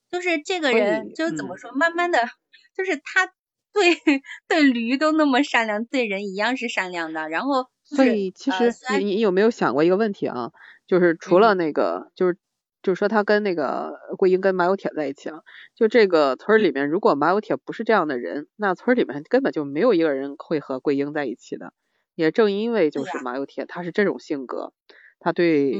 [0.09, 2.27] 就是这个人，就是怎么说，慢慢的
[2.75, 3.31] 就是他。
[3.73, 7.29] 对对，驴都那么善良，对人一样是善良的。
[7.29, 10.51] 然后，所以其实你你有没有想过一个问题啊？
[10.87, 12.37] 就是除了那个，就是
[12.81, 15.43] 就是说他跟那个桂英跟马有铁在一起了。
[15.75, 21.73] 就这个村里面，如果马有铁不是这样的人，那村里面根本就没有一个人会和桂英在一起的。
[22.15, 24.73] 也正因为就是马有铁他是这种性格，
[25.19, 25.73] 他对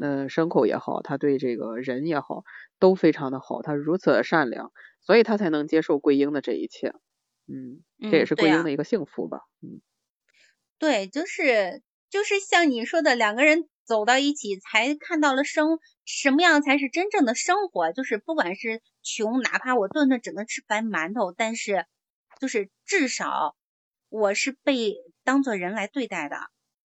[0.00, 2.44] 嗯牲口也好，他对这个人也好
[2.78, 6.92] 都非常的好，他如此的善良，所以他才能接受桂英的这一切。
[7.52, 9.40] 嗯，这也是桂英的一个幸福吧。
[9.60, 9.82] 嗯，
[10.78, 17.92] 对，就是就是像你说的，两个人走到一起，才看到了生什么样才是真正的生活。
[17.92, 21.86] 就是不管是穷，哪怕我顿顿只能吃白馒头，但是
[22.40, 23.56] 就是至少
[24.08, 26.36] 我是被当做人来对待的，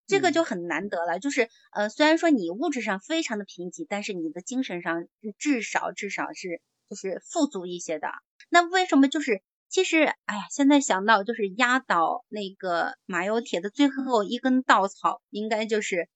[0.07, 1.19] 这个就很难得了。
[1.19, 8.07] 就是呃，虽然说你物质上非常的贫瘠，但是你的精神上至少至少是就是富足一些的。
[8.49, 9.43] 那为什么就是？
[9.71, 16.07] 其实，哎呀，现在想到就是压倒那个马有铁的最后一根稻草，应该就是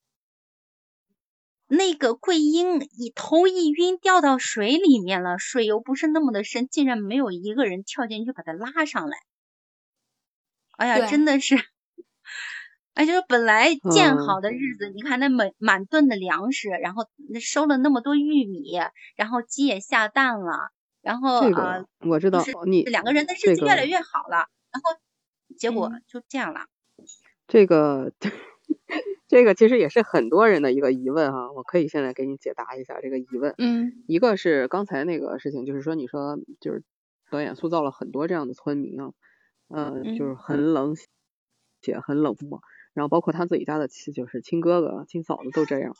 [1.67, 9.17] 那个桂英一头一晕掉到水里面了，水又不是那么的深，竟然没有一个人跳进去把他拉上来。
[10.77, 11.55] 哎呀，真的是，
[12.95, 18.71] 哎，就是本来建好的日子，你看那满满顿的粮食，然后那收了那么多玉米，
[19.15, 20.71] 然后鸡也下蛋了。
[21.01, 24.99] 然后啊，我知道你两个人的日子越来越好了，然后
[25.57, 26.67] 结果就这样了。
[27.47, 28.11] 这个
[29.27, 33.55] 这个其实也是很多人的一个疑问哈，我可以现在给你解答一下这个疑问。
[33.57, 36.83] 嗯，一个是刚才那个事情，就是说你说就是
[37.31, 39.13] 导演塑造了很多这样的村民啊，
[39.69, 40.95] 嗯，就是很冷
[41.81, 42.61] 血、很冷漠，
[42.93, 45.95] 然后包括他自己家的亲，就是亲哥哥、亲嫂子都这样，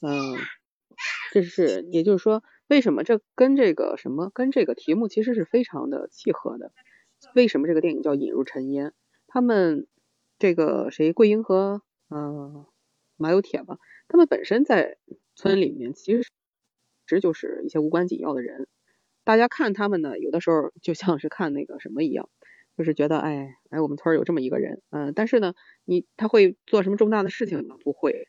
[0.00, 0.36] 嗯，
[1.32, 2.42] 这是也就是说。
[2.68, 6.72] 为什么这跟这个什么跟这个题目其实是非常的契合的？
[7.34, 8.92] 为什么这个电影叫引入尘烟？
[9.26, 9.86] 他们
[10.38, 12.66] 这个谁桂英和呃
[13.16, 14.98] 马有铁吧，他们本身在
[15.34, 16.28] 村里面其实其
[17.08, 18.68] 实就是一些无关紧要的人。
[19.24, 22.28] 大家看他们呢，有的时候就像是看那个什么一样，
[22.76, 25.54] 就是觉得哎哎我们村有这么一个人，嗯，但是呢，
[25.84, 27.76] 你他会做什么重大的事情吗？
[27.82, 28.28] 不会。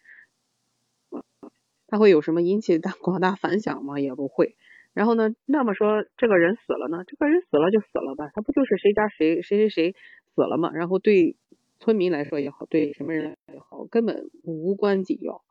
[1.90, 4.00] 他会有什么引起大 广大反响吗？
[4.00, 4.56] 也不会。
[4.94, 7.04] 然后呢，那么说这个人死了呢？
[7.06, 9.96] 这个人死了就死了吧，他不就是谁家谁谁谁谁
[10.36, 10.72] 死了吗？
[10.74, 11.36] 然后对
[11.80, 15.42] 村民来说也好，对什么人也好，根本无关紧要。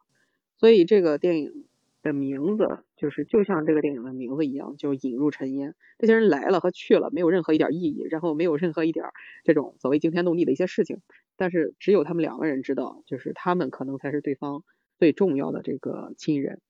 [0.57, 1.65] 所以这个电影
[2.03, 5.75] 的名字就是就像这个电影的名字一样，就引入尘烟。
[5.99, 9.07] 这些人来了和去了没有任何一点意义，然后没有任何一点
[9.45, 11.01] 这种所谓惊天动地的一些事情，
[11.37, 14.65] 但是只有他们两个人知道，就是他们可能才是对方。
[14.99, 16.61] 最重要的这个亲人，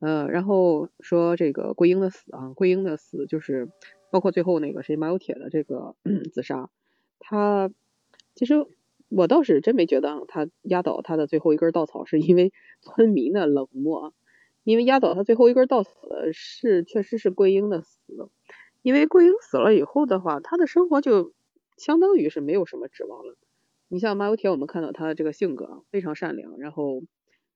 [0.00, 3.68] 呃，然后说这个桂英的死啊，桂英的死就是
[4.10, 5.94] 包括最后那个谁马有铁的这个
[6.32, 6.70] 自杀，
[7.20, 7.70] 他
[8.34, 8.66] 其实
[9.08, 14.12] 我倒是真没觉得他压倒他的最后一根稻草是因为 村民的冷漠，
[14.64, 15.90] 因为压倒他最后一根稻草
[16.32, 18.30] 是确实是桂英的死，
[18.82, 21.32] 因为桂英死了以后的话，他的生活就
[21.76, 23.36] 相当于是没有什么指望了。
[23.88, 27.02] 你像马有铁，我们看到他的这个性格啊非常善良，然后。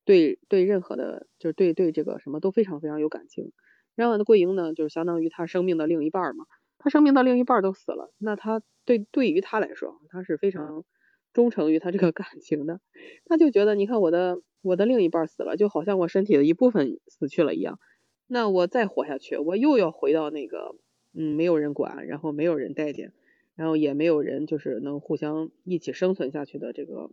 [0.05, 3.53] 对对，任何的，就是对对这个什么都非常非常有感情。
[3.95, 6.45] 然后呢，桂英呢，就是相当于他生命的另一半嘛。
[6.79, 10.85] 他生命的另一半都死了，那他对对于他来说，他是非常
[11.33, 12.81] 忠诚于他这个感情的。
[13.25, 17.79] 他就觉得，你看我的我的另一半死了，就好像我身体的一部分死去了一样。
[18.27, 20.75] 那我再活下去，我又要回到那个
[21.15, 23.13] 嗯，没有人管，然后没有人待见，
[23.55, 27.11] 然后也没有人就是能互相一起生存下去的这个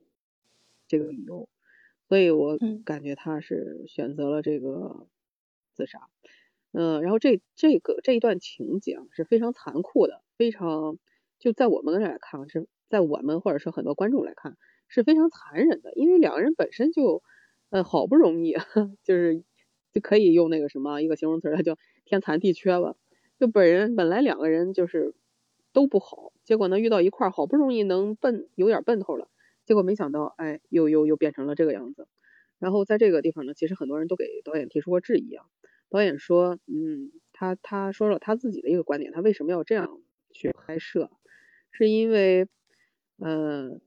[0.88, 1.47] 这个理由。
[2.10, 5.08] 所以我感觉他是选择了这个
[5.76, 6.10] 自杀，
[6.74, 10.98] 嗯，然后这这个这一段情节是非常残酷的，非常
[11.38, 17.22] 就在我们来看，是在我们或者是很多观众来看是非常残忍的，因为两个人本身就
[17.69, 18.54] 呃好不容易
[19.04, 19.43] 就是
[19.93, 22.95] 就可以用那个什么一个形容词，叫天残地缺吧，
[23.39, 25.13] 就本人本来两个人就是
[25.74, 29.28] 都不好，结果呢遇到一块儿，好不容易能奔有点奔头了。
[29.69, 32.08] 结果没想到，哎，又又又变成了这个样子。
[32.58, 35.45] 然后在这个地方呢，其实很多人都给导演提出过质疑啊。
[35.91, 40.01] 导演说，嗯，他他说了他自己的一个观点，他为什么要这样
[40.32, 41.12] 去拍摄？
[41.69, 42.47] 是因为，
[43.19, 43.79] 呃，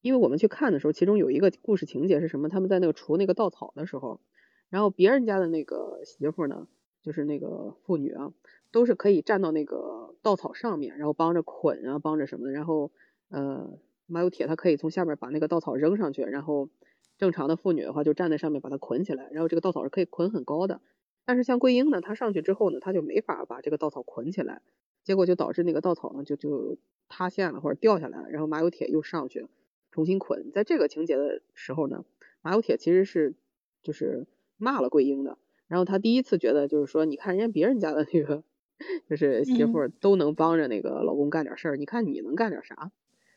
[0.00, 2.48] 因为我们去看的时候，其中有一个故事情节是什么？
[2.48, 4.22] 他们在那个除那个稻草的时候，
[4.70, 6.66] 然后别人家的那个媳妇呢，
[7.02, 8.32] 就是那个妇女啊，
[8.72, 12.90] 都是可以站到那个稻草上面，然后帮着捆啊，帮着什么的，然后，
[13.28, 13.78] 呃。
[14.10, 16.68] 马有铁，他可以从下面把那个稻草扔上去，然后
[17.16, 20.80] 正常的妇女的话就站在上面把它捆起来，然后这个稻草是可以捆很高的。
[21.24, 24.62] 但是像桂英呢，她上去之后呢，她就没法把这个稻草捆起来，
[25.04, 26.76] 结果就导致那个稻草呢就就
[27.08, 28.30] 塌陷了或者掉下来了。
[28.30, 29.46] 然后马有铁又上去
[29.92, 30.50] 重新捆。
[30.52, 32.04] 在这个情节的时候呢，
[32.42, 33.34] 马有铁其实是
[33.82, 38.42] 就是骂了桂英的，然后他第一次觉得就是说，你看人家别人家的那个
[39.08, 42.90] 就是媳妇都能帮着那个老公干点事儿，你看你能干点啥？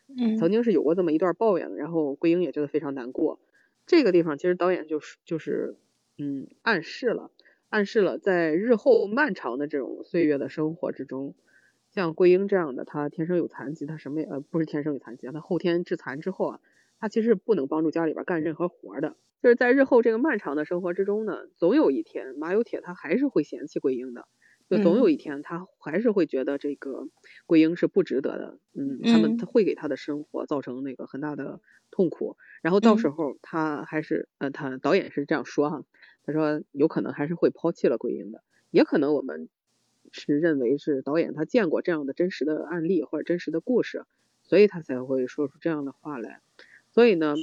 [0.09, 3.39] 嗯，曾经是有过这么一段抱怨的，然后桂英也觉得非常难过。
[3.85, 5.77] 这个地方其实导演就是就是
[6.17, 7.31] 嗯暗示了，
[7.69, 11.35] 暗示了在日后漫长的这种岁月的生活之中，
[11.89, 16.59] 像桂英这样的，她天生有残疾，她什么也呃不是天生有残疾，她后天致残之后啊，
[16.99, 19.15] 她其实不能帮助家里边干任何活的。
[19.41, 24.27] 就是在日后这个漫长的生活之中呢，总有一天马有铁他还是会嫌弃桂英的。
[24.77, 27.07] 就总有一天，他还是会觉得这个
[27.45, 29.45] 桂英是不值得的，嗯，他们他。
[29.53, 35.83] 会给他的生活造成那个很大的痛苦，然后到时候他还是，呃，他导演是这样说哈，
[36.23, 39.47] 他说有可能还是会抛弃了桂英的，也可能我们
[40.11, 44.05] 是认为是导演他见过这样的真实的案例或者真实的故事，
[44.41, 46.41] 所以他才会说出这样的话来，
[46.89, 47.35] 所以呢，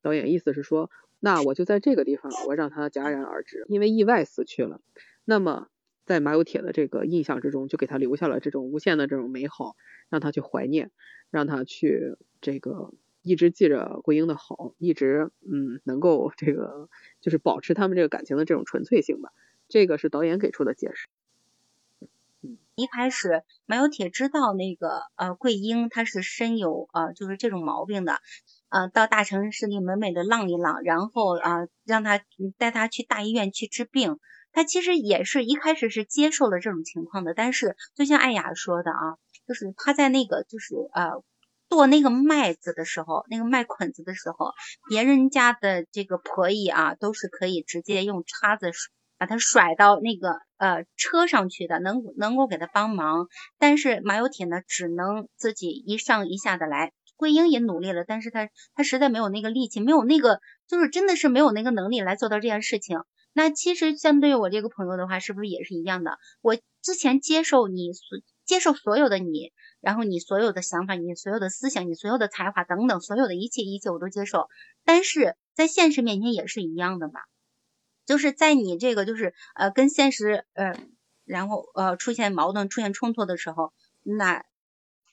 [0.00, 4.80] 导演意思是说，那我就在这个地方，我让他戛然而止，因为意外死去了，
[5.26, 5.68] 那么。
[6.08, 9.76] 在马有铁的这个印象之中，就给他留下了这种无限的这种美好，
[10.08, 10.90] 让他去怀念，
[11.30, 16.88] 让他去这个一直记着桂英的好，一直嗯能够这个
[17.20, 19.34] 就是保持他们这个感情的这种纯粹性吧。
[19.68, 21.06] 这个是导演给出的解释。
[22.74, 28.14] 一开始马有铁知道那个呃桂英她是身有呃就是这种毛病的，
[28.70, 32.22] 呃到大城市里美美的浪一浪，然后啊让他
[32.56, 34.18] 带他去大医院去治病。
[34.58, 39.14] 他其实也是一开始是接受了这种情况的，但是就像艾雅说的啊，
[39.46, 41.22] 就是他在那个就是呃
[41.68, 44.50] 剁那个麦子的时候，那个麦捆子的时候，
[44.88, 48.72] 别人家的这个婆姨啊都是可以直接用叉子
[49.16, 53.28] 把它甩到那个呃车上去的，能能够给他帮忙，
[53.60, 56.90] 但是马有铁呢只能自己一上一下的来。
[57.14, 62.98] 桂英也努力了，但是他他实在没有那个力气，没有那个就是真的是没有那个能力来做到这件事情。
[63.38, 66.18] 那其实相对于我这个朋友的话，是不是也是一样的？
[66.40, 74.48] 我之前接受你所接受所有的你，然后你所有的想法，你所有的思想，你所有的才华等等，所有的一切一切我都接受。
[74.84, 77.20] 但是在现实面前也是一样的嘛，
[78.06, 80.76] 就是在你这个就是呃跟现实呃
[81.24, 83.72] 然后呃出现矛盾、出现冲突的时候，
[84.02, 84.42] 那。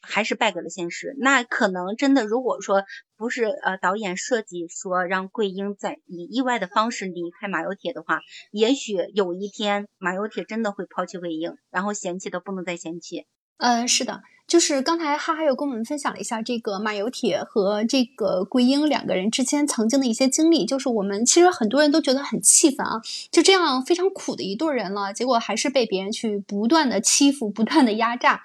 [0.06, 1.16] 还是败给了现实。
[1.20, 2.84] 那可能真的，如果说
[3.18, 13.26] 不是呃导演设计说让桂英在以意外的方式离开马有铁的话，也许有一天马有铁真的会抛弃桂英，然后嫌弃的不能再嫌弃。
[13.58, 20.66] 嗯，是的，就是刚才哈哈又跟我们分享了一下这个马有铁和这个桂英两个人之间曾经的一些经历。
[20.66, 23.00] 就是我们其实很多人都觉得很气愤啊，
[23.32, 28.44] 就这样非常苦的一对人了，结果还是被别人去不断的欺负，不断的压榨。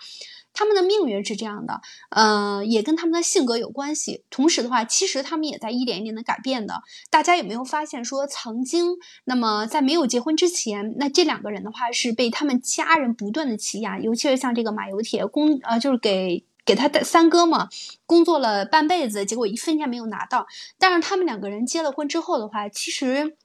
[0.60, 4.24] 他们的命运是这样的，呃，也跟他们的性格有关系。
[4.28, 6.82] 同时的话，其实他们也在一点一点的改变的。
[7.08, 17.70] 大家有没有发现，说曾经，那么在没有结婚之前，那这两个人的话是被他们家人不断的欺压，尤其是像这个马有铁工，呃，就是给给他的三哥嘛，
[18.04, 20.46] 工作了半辈子，结果一分钱没有拿到。
[20.78, 23.38] 但是他们两个人结了婚之后的话，其实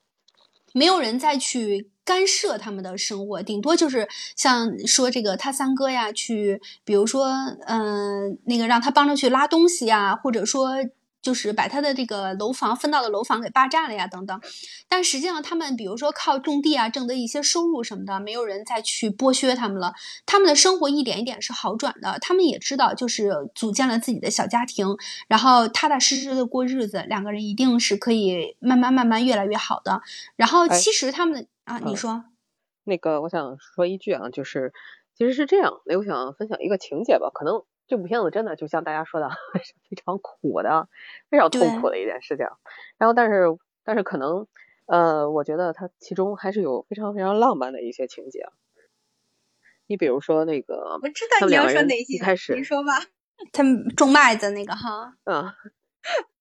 [0.74, 1.92] 没有人再去。
[2.06, 7.26] 干涉他们的生活，顶多就是像说这个他三哥呀，去比如说，
[7.68, 10.76] 嗯，那个让他帮着去拉东西呀，或者说。
[11.26, 14.40] 就是把他的这个楼房分到的楼房给霸占了呀，等等。
[14.88, 19.96] 但实际上，他们比如说靠种地啊挣的一些收入什么的，没有人再去剥削他们了。
[20.28, 22.20] 他们的生活一点一点是好转的。
[22.22, 24.96] 他们也知道，就是组建了自己的小家庭，
[25.28, 30.04] 然后踏踏实实的过日子，两个人一定是可以慢慢慢慢越来越好的。
[30.36, 32.24] 然后，其实他们啊，你说
[32.86, 34.74] 那个，我想说一句啊，就是
[35.14, 35.82] 其实是这样。
[35.86, 37.64] 那我想分享一个情节吧，可能。
[37.88, 39.30] 这部片子真的就像大家说的，
[39.64, 40.90] 是非常苦的，
[41.30, 42.48] 非常痛苦的一件事情。
[42.98, 43.46] 然后，但是，
[43.84, 44.48] 但是可能，
[44.88, 48.48] 呃，我觉得它其中还是有非常非常浪漫的一些情节。
[49.86, 52.94] 你比如说那个，我知道你要说哪些，一开始你说吧。
[53.54, 55.14] 他们种麦子那个哈。
[55.26, 55.54] 嗯。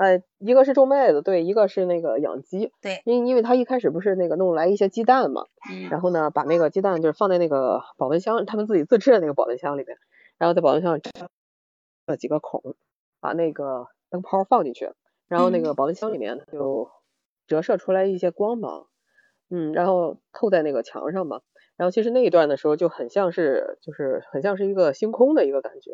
[0.00, 9.98] 呃，一个是种麦子，对，一个是那个养鸡，对，因因为他一开始不是那个弄来一些鸡蛋嘛，嗯，然后呢，把那个鸡蛋就是放在那个保温箱，他们自己自制的那个保温箱里面，
[10.38, 11.02] 然后在保温箱里
[12.06, 12.76] 了几个孔，
[13.20, 14.90] 把那个灯泡放进去，
[15.28, 16.90] 然后那个保温箱里面就
[17.46, 18.86] 折射出来一些光芒，
[19.50, 21.42] 嗯，然后透在那个墙上嘛，
[21.76, 25.90] 然后其实那一段的时候就很像是，就是很像是一个星空的一个感觉。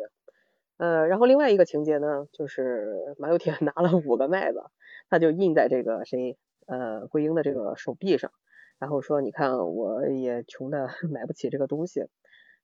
[0.77, 4.61] 呃，然后另外一个情节呢，就是马有铁 拿了五个麦子，
[5.09, 8.31] 他就印在这个谁呃桂英的这个手臂上，
[8.79, 12.05] 然后说你看我也穷的 买不起这个东西，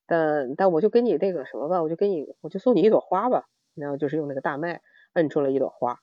[0.05, 4.81] 但但我就给你那个什么吧，我就给你我就送你一朵花吧，然后就是用那个大麦
[5.13, 5.99] 摁出了一朵花，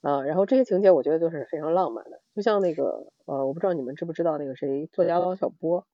[0.00, 5.86] 啊，然后这些情节我觉得都是非常浪漫的，就像那个呃，我不知道你们知不知道那个谁，作家王小波，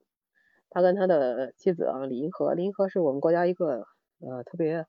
[0.71, 3.87] 他跟他的妻子啊李银河，李银河是我们国家一个
[4.21, 4.87] 呃特别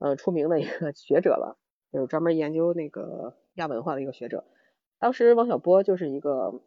[0.00, 1.56] 呃出名的一个学者吧，
[1.92, 4.44] 就是专门研究那个亚文化的一个学者。
[4.98, 6.60] 当时王小波就是一个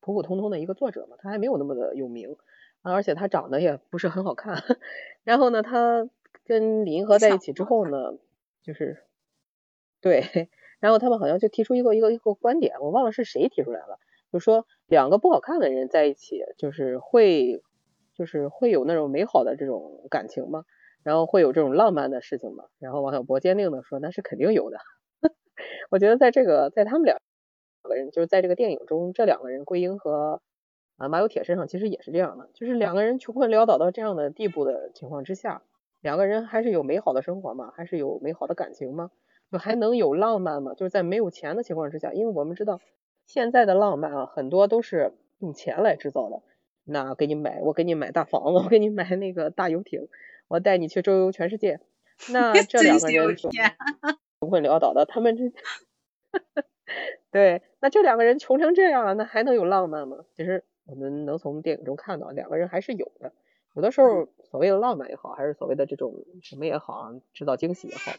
[0.00, 2.36] 普普通通的一个作者嘛，他还没有那么的有名，
[2.82, 4.62] 而且他长得也不是很好看。
[5.22, 6.08] 然后呢，他
[6.44, 8.14] 跟李银河在一起之后呢，
[8.62, 9.04] 就是
[10.00, 10.48] 对，
[10.80, 13.98] 然后他们好像就提出一个一个一个观点，我忘了是谁提出来了，
[14.32, 17.62] 就说两个不好看的人在一起，就是会
[18.14, 20.64] 就是会有那种美好的这种感情吗？
[21.04, 22.64] 然后会有这种浪漫的事情吗？
[22.80, 24.78] 然后王小波坚定的说，那是肯定有的。
[25.90, 27.16] 我觉得在这个在他们两
[27.82, 30.42] 个人，就是在这个电影中，这两个人桂英和
[30.96, 35.62] 啊马有铁身上其实也是这样的，就是两个人穷困潦倒到这样的地步的情况之下，
[36.00, 37.72] 两个人还是有美好的生活吗？
[37.76, 39.10] 还是有美好的感情吗？
[39.52, 40.74] 就还能有浪漫吗？
[40.74, 42.80] 就是在没有钱的情况之下，因为我们知道
[43.26, 46.42] 现在的浪漫啊，很多都是用钱来制造的。
[46.82, 50.08] 那给你买，我给你买大房子，我给你买那个大游艇，
[50.48, 51.80] 我带你去周游全世界。
[52.30, 53.50] 那 这两个人穷
[54.40, 55.52] 困潦倒的，他们这
[57.30, 60.24] 对，那这两个人穷成这样了，那还能有浪漫吗？
[60.36, 63.32] 其实我们能从电影中看到，两个人还是有的。
[63.74, 68.12] 有的时候所谓的浪漫也好，还是所谓的这种什么也好啊，制造惊喜也好。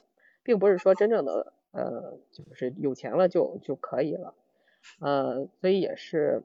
[0.44, 4.36] 并不是说真正的呃，就是有钱了就就可以了，
[5.00, 6.44] 呃，所以也是，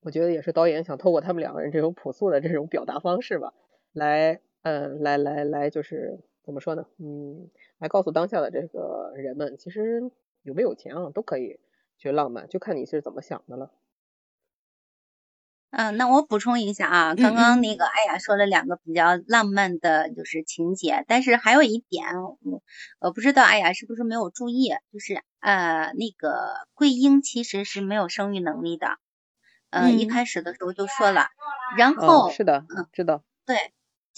[0.00, 3.54] 我觉得也是导演想透过他们两个人这种朴素的这种表达方式吧，
[3.92, 7.48] 来，嗯，来来来，就是怎么说呢，嗯，
[7.78, 10.10] 来告诉当下的这个人们，其实
[10.42, 11.60] 有没有钱啊，都可以
[11.96, 13.70] 去浪漫，就看你是怎么想的了。
[15.70, 22.62] 嗯，那我补充一下啊，刚刚那个艾雅说了两个比较浪漫的，就是情节，但是还有一点，我
[23.00, 28.96] 我不知道艾雅是不是没有注意，就是呃，那个桂英其实是没有生育能力的，
[29.68, 31.26] 呃，一开始的时候就说了，
[31.76, 33.56] 然后是的，嗯，知道，对，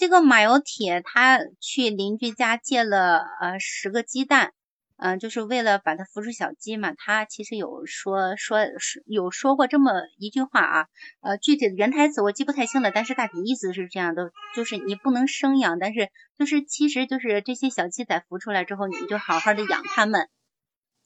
[0.01, 4.51] 这个马有铁他去邻居家借了呃十个鸡蛋。
[4.97, 6.91] 嗯，就是为了把它孵出小鸡嘛。
[6.97, 8.61] 他其实有说说
[9.05, 10.87] 有说过这么一句话啊，
[11.21, 20.27] 呃，具体的原台词我记不太清了，但是大体意思是这样的，就是你不能生养，但是就是其实就是这些小鸡仔孵出来之后，你就好好的养它们。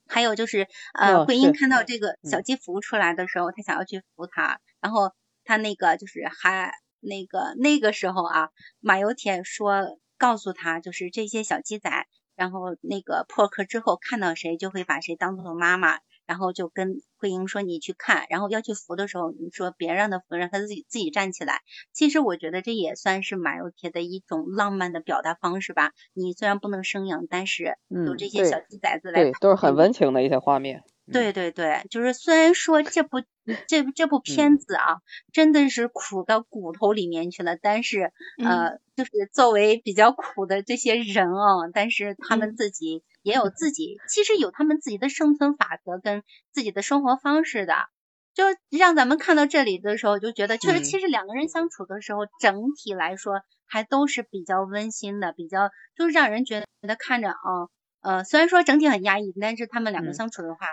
[0.07, 5.11] 还有就是呃，桂英看到这个小鸡孵出来的时候，他想要去扶它，然后
[5.43, 6.71] 他那个就是还
[7.05, 8.49] 那个那个时候啊，
[8.79, 12.07] 马有铁说告诉他，就是这些小鸡仔。
[12.35, 21.61] 然后那个破壳之后看到谁就会把谁当做妈妈，然后就跟慧英说你去看，然后要去扶的时候你说别让他扶，让他自己自己站起来。
[21.93, 25.93] 其实我觉得这也算是马有铁的一种浪漫的表达方式吧。
[26.11, 30.83] 你虽然不能生养，但是有这些小鸡崽子来，对，都是很温情的一些画面。
[31.11, 33.21] 对对对，就是虽然说这部
[33.67, 34.97] 这这部片子啊，
[35.31, 38.11] 真的是苦到骨头里面去了，但是
[38.43, 47.75] 呃，就是作为比较苦的这些人哦，但是他们自己也有自己，其实有他们自己的生存法则跟自己的生活方式的，
[48.33, 48.43] 就
[48.75, 57.69] 让咱们看到这里的时候就觉得，确实其实两个人相处的时候，整体来说还都是比较温馨的，比较就是让人觉得看着啊，
[58.01, 60.65] 呃，虽然说整体很压抑，但是他们两个相处的话。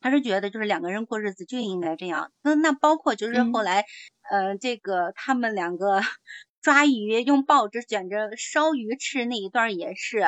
[0.00, 3.84] 他是觉得就是两个人过日子就应该这样，那那包括就是后来，
[4.30, 6.00] 呃，这个他们两个
[6.62, 10.24] 抓鱼用报纸卷着烧鱼吃那一段也是，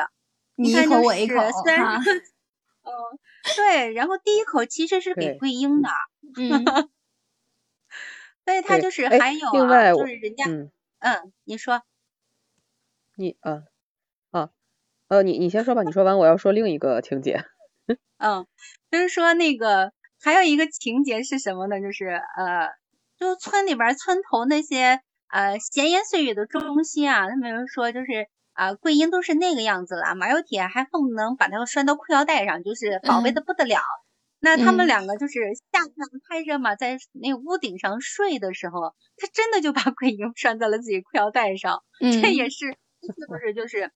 [0.55, 1.99] 你一口我一口，虽然
[2.83, 2.91] 嗯，
[3.55, 5.89] 对，然后第一口其实是给桂英的，
[6.37, 6.65] 嗯，
[8.45, 10.45] 所以他就是还有啊，就是人家，
[10.99, 11.83] 嗯，你说，
[13.15, 13.63] 你啊
[14.31, 14.49] 啊
[15.09, 17.45] 呃，你你先说吧，你说完我要说另一个情节。
[18.17, 18.45] 嗯，
[18.91, 21.81] 就是说那个还有一个情节是什么呢？
[21.81, 22.69] 就是呃，
[23.17, 33.79] 就村里边村头那些呃闲言碎语的中心啊，他们说就是啊桂英都是那个样子了，马有铁还恨不能把她拴到裤腰带上，就是宝贝的不得了。
[34.43, 35.39] 那他们两个就是
[35.71, 35.93] 夏天
[36.27, 41.83] 太热嘛，在那屋顶上睡的时候，他真的就把 桂英拴在了自己裤腰带上。
[42.21, 43.91] 这也是是不是就是？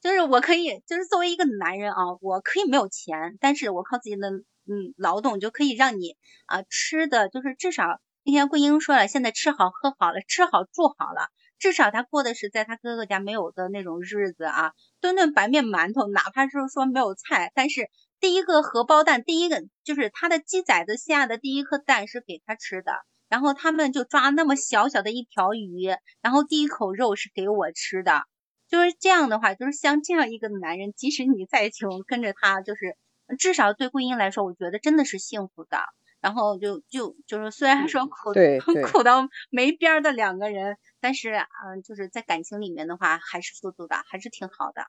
[0.00, 6.16] 就是我可以，就是作为一个男人啊，我可以没有钱，但是我靠自己的嗯劳动就可以让你
[6.46, 17.88] 啊吃的，就是至少那天桂英说了，现在吃好喝好了，吃好住好了，至少他过的是在他哥哥家没有的那种日子啊，顿顿白面馒头，哪怕是说没有菜，但是
[18.20, 22.92] 第一个荷包蛋，第一个就是他的鸡崽子下的第一颗蛋是给他吃的，
[23.28, 25.86] 然后他们就抓那么小小的一条鱼，
[26.20, 28.22] 然后第一口肉是给我吃的。
[28.68, 32.96] 就是这样的话，就是像这样一个男人，即使你再穷，跟着他就是
[33.38, 35.78] 至少对桂英来说，我觉得真的是幸福的。
[36.20, 38.32] 然后就就就是虽然说苦
[38.92, 44.86] 苦到没边儿的两个人，但是嗯，就是在感情里面的话，还是富足的，还是挺好的。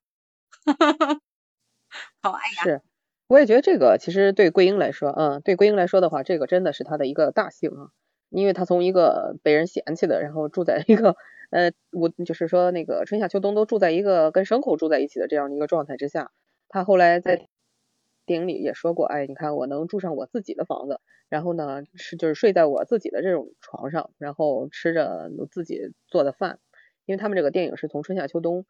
[2.23, 2.81] 好，哎呀，是，
[3.27, 7.89] 我也觉得这个其实对桂英来说，嗯，对桂英来说的话，这个真的是她的一个大幸啊，
[8.29, 11.15] 因为她从一个被人嫌弃的，然后住在一个
[11.49, 16.31] 呃，我就是说那个春夏秋冬都住在一个跟牲口住在一起的这样的一个状态之下，
[16.67, 17.47] 他后来在
[18.25, 26.59] 电影里也说过，哎，你看我能住上我自己的房子，然后呢是就是睡在我自己的这种床上，然后吃着我自己做的饭，
[27.05, 28.65] 因为他们这个电影是从春夏秋冬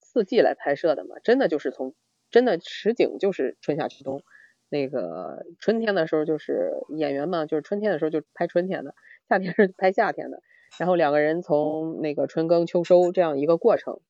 [0.00, 1.94] 四季来拍摄的嘛，真的就是从
[2.30, 4.22] 真的实景就是春夏秋冬，
[4.68, 8.94] 那个春天的时候就是演员嘛，就是春天的时候就拍春天的，
[9.28, 10.40] 夏天是拍夏天的，
[10.78, 14.00] 然后两个人从那个春耕秋收这样一个过程，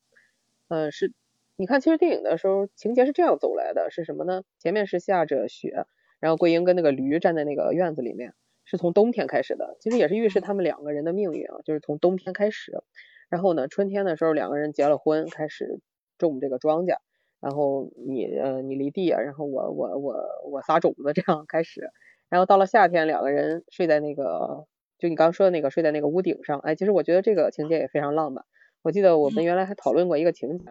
[0.69, 1.13] 嗯，是，
[1.57, 4.43] 你看其实电影的时候情节是这样走来的，是什么呢？
[4.59, 5.85] 前面是下着雪，
[6.21, 8.35] 然后桂英跟那个驴站在那个院子里面，
[8.65, 12.83] 是从冬天开始的，其实也是预示他们两个人的命运啊，就是从冬天开始，
[13.29, 15.81] 然后呢，春天的时候两个人结了婚，开始
[16.19, 16.97] 种这个庄稼。
[17.41, 20.15] 然后你呃你犁地啊，然后我我我
[20.51, 21.91] 我撒种子这样开始，
[22.29, 24.67] 然后到了夏天两个人睡在那个
[25.01, 28.45] 就你刚刚说的那个睡在那个屋顶上，哎，其实我觉得这个情节也非常浪漫。
[28.83, 30.65] 我记得我们原来还讨论过一个情节，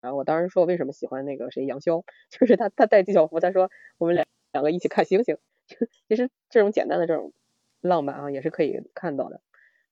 [0.00, 5.38] 然后我当时说为什么喜欢那个谁杨逍，就是他他带纪晓芙，他说我们两两个一起看星星，
[6.08, 7.32] 其实这种简单的这种
[7.80, 9.40] 浪漫啊也是可以看到的。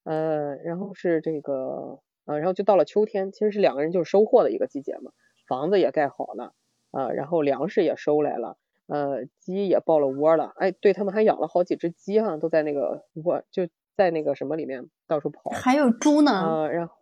[0.05, 5.13] 呃，然后是这个呃，然后就到了秋天，其实是两个人就是收获的一个季节嘛。
[5.47, 6.55] 房子也盖好了，
[6.91, 8.57] 啊，然后粮食也收来了，
[8.87, 16.87] 呃，鸡也抱了窝了，哎，对他们还养了好几只鸡哈，都在那个窝就在那个什么里面到处跑，还有猪呢，啊，然。
[16.87, 16.95] 后，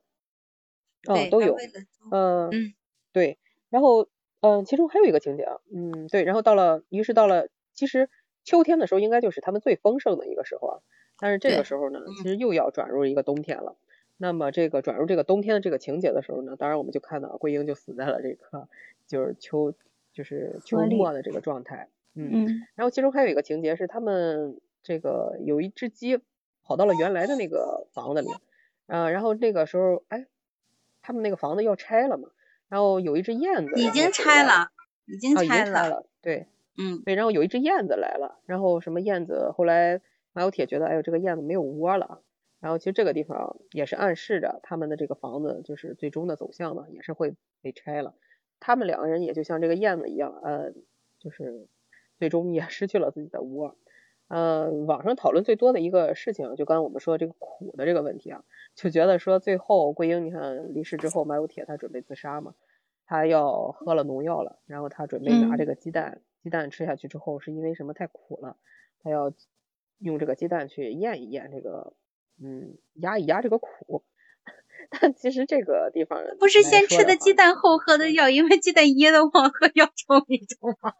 [1.05, 1.57] 对啊，都有，
[2.13, 2.75] 嗯，嗯
[3.13, 3.37] 对，
[3.71, 4.07] 然后，
[4.41, 8.09] 嗯，其中还有一个情节啊，嗯，对，然后到了，于是到了，其实
[8.45, 10.79] 秋天的时候应该就是他们最丰盛的一个时候啊，
[11.19, 13.75] 但是这个时候呢，嗯其实又要转入一个冬天了。
[14.17, 18.69] 那么这个转入这个冬天的这个情节的时候呢，当然我们就看到桂英就死在了这个
[19.09, 19.75] 就是秋
[20.13, 22.67] 就是秋末的这个状态，嗯，嗯。
[22.75, 26.21] 然后其中还有一个情节是他们这个有一只鸡
[26.63, 28.29] 跑到了原来的那个房子里，
[28.87, 30.27] 呃，然后那个时候哎，
[31.01, 32.29] 他们那个房子要拆了嘛，
[32.69, 34.71] 然后有一只燕子已经拆了，
[35.07, 36.47] 已经啊，已经拆拆了，对
[36.77, 37.03] 嗯。
[37.05, 40.01] 对，然后有一只燕子来了，然后什么燕子后来
[40.33, 42.23] 马有铁觉得哎呦这个燕子没有窝了，
[42.61, 48.15] 然后其实这个地方也是暗示着他们的这个房子就是最终的走向呢也是会被拆了，
[48.65, 50.73] 他们两个人也就像这个燕子一样，呃，
[51.19, 51.67] 就是
[52.17, 53.77] 最终也 失去了自己的窝。
[54.29, 58.45] 呃，网上讨论最多的一个事情，就刚刚我们说这个苦的这个问题啊，
[58.77, 62.55] 就觉得说最后桂英你看离世之后，马有铁他准备自杀嘛，
[63.05, 68.57] 他要喝了农药了，然后他准备拿嗯这个鸡蛋，鸡蛋吃下去之后是因为什么太苦了，
[69.03, 69.33] 他要
[69.99, 71.93] 用这个鸡蛋去验一验这个，
[72.41, 74.05] 嗯，压一压这个苦。
[75.01, 80.93] 但其实这个地方不是先吃的鸡蛋后喝的药，因为鸡蛋噎得慌，喝药冲一冲吗？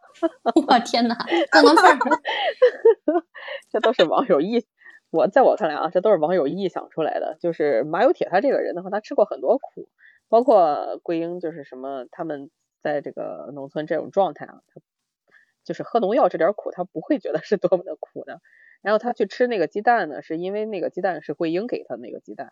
[0.67, 1.97] 我天哪，不能饭
[3.69, 4.63] 这都是网友臆，
[5.11, 7.37] 我在我看来啊，这都是网友臆想出来的。
[7.39, 9.89] 就是马有铁他这个人的话，他吃过很多苦，
[10.27, 12.49] 包括桂英，就是什么他们
[12.81, 14.81] 在这个农村这种状态啊，他
[15.63, 18.41] 就是喝农药这点苦，他不会觉得是多么的苦的。
[18.81, 22.51] 然后他去吃那个鸡蛋呢，是因为那个鸡蛋是桂英给他那个鸡蛋，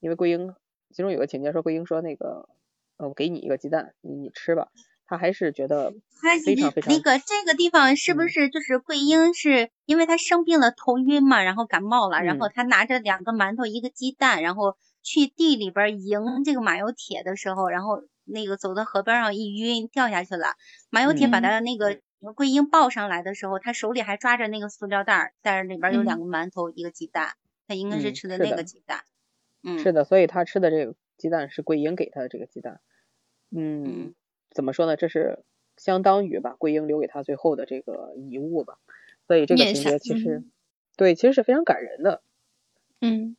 [0.00, 0.54] 因为桂英
[0.92, 2.48] 其中有个情节说桂英说那个，
[2.96, 4.68] 呃，我给你一个鸡蛋，你你吃吧。
[5.06, 20.54] 他还是觉得 他非常非常那个这个地方是不嗯是就是桂英是因为她生病了头晕嘛，然后感冒了，然后嗯她拿着两个馒头一个鸡蛋，然后去地里边儿迎这个马有铁的时候，然后那个走到河边上一晕掉下去了。
[20.90, 21.98] 马有铁把她的那个
[22.36, 27.32] 桂英抱上来的时候，他手里还抓着那个塑料袋儿，袋儿里边儿有两个馒头一个鸡蛋，
[27.66, 28.98] 他应该是嗯吃的那个鸡蛋。
[28.98, 29.02] 嗯，
[29.78, 32.80] 是的，所以他吃的这个鸡蛋是桂英给他的这个鸡蛋。
[33.50, 34.14] 嗯嗯，
[34.50, 34.96] 怎么说呢？
[34.96, 35.44] 这是
[35.76, 38.78] 相当于吧，桂英留给他最后的这个遗物吧。
[39.26, 40.50] 所以这个情节其实嗯
[40.96, 42.22] 对，其实是非常感人的。
[43.00, 43.36] 嗯，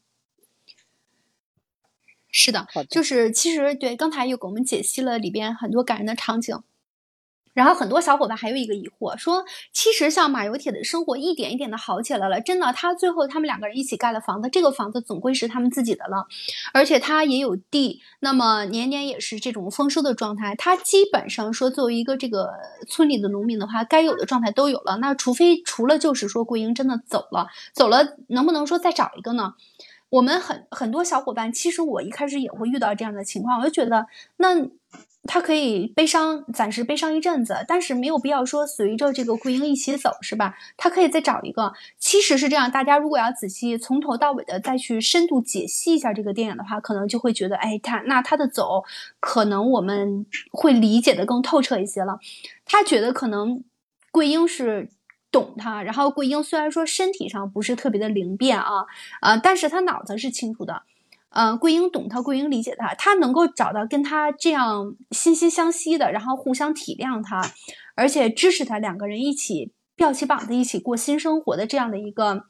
[2.30, 6.62] 是的，好的，就是其实对，刚才又给我们解析了里边很多感人的场景。
[7.54, 16.28] 然后很多小伙伴还有一个疑惑，说其实像马有铁的生活一点一点的好起来了，真的，他最后他们两个人一起盖了房子，这个房子总归是他们自己的了，
[16.74, 22.52] 而且他也有地，那么年年也是这种丰收的状态，他基本上说作为一个这个
[22.88, 24.98] 村里的农民的话，该有的状态都有了。
[24.98, 29.54] 那除非除了就是说桂英真的走了，走了能不能说再找一个呢？
[30.12, 34.06] 我们很很多小伙伴，其实我一开始也会遇到这样的情况，我就觉得
[34.38, 34.70] 那。
[35.28, 40.56] 他可以悲伤，暂时悲伤一阵子，但是没有必要说随着这个桂英一起走，是吧？
[40.78, 41.74] 他可以再找一个。
[42.00, 48.84] 其实是这样，大家如果要仔细从头到尾的再去深度解析一下这个电影的话，可能就会觉得，哎，他那他的走，
[49.20, 52.18] 可能我们会理解的更透彻一些了。
[52.66, 53.64] 他觉得可能
[54.12, 54.90] 桂英是
[55.32, 58.86] 懂他，然后桂英虽然说身体上不是特别的灵便啊，
[59.22, 60.84] 呃，但是他脑子是清楚的。
[61.30, 67.42] 呃，桂英懂他，桂英理解他，他能够找到跟他这样心心相惜的，然后互相体谅他，
[67.96, 72.48] 而且支持他，两个人一起吊起膀子一起过新生活的这样的一个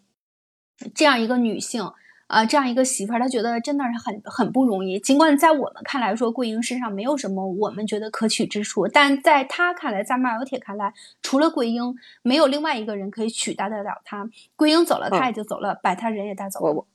[0.95, 1.91] 这样一个女性
[2.31, 4.97] 啊，这样一个媳妇儿，他觉得真的是很很不容易。
[5.01, 14.29] 尽管在我们看来说桂英身上没有什么我们觉得可取之处，但在他看来，在马有铁看来，除了桂英，没有另外一个人可以取代得了他。
[14.55, 16.87] 桂英走了，他也就走了，把他人也带走了。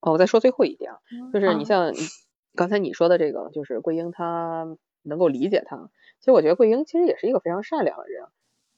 [0.00, 0.98] 哦，我再说最后一点啊，
[1.32, 1.94] 就是你像
[2.54, 4.66] 刚才你说的这个，就是桂英她
[5.04, 5.88] 能够理解他。
[6.20, 8.26] 其实我觉得桂英其实也是一个非常善良的人。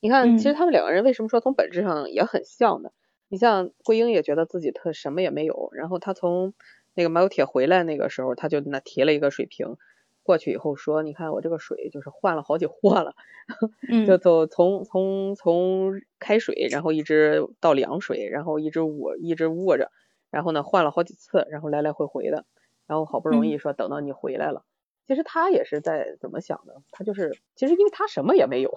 [0.01, 2.91] 你看，其实他们两个人为什么说从本质上也很像呢？
[3.29, 6.55] 你像桂英也觉得自己特什么也没有，然后他从
[6.95, 9.77] 那个马有铁回来那个时候，他就那提了一个水瓶
[10.23, 13.15] 过去以后说，你看我这个水就是换了好几货了，
[14.07, 19.91] 就走从从从开水，然后一直到凉水，然后一直握一直握着。
[20.31, 22.45] 然后呢，换了好几次，然后来来回回的，
[22.87, 24.63] 然后好不容易说等到你回来了。
[25.07, 26.83] 其实他也是在怎么想的？
[26.91, 28.71] 他就是其实因为他什么也没有，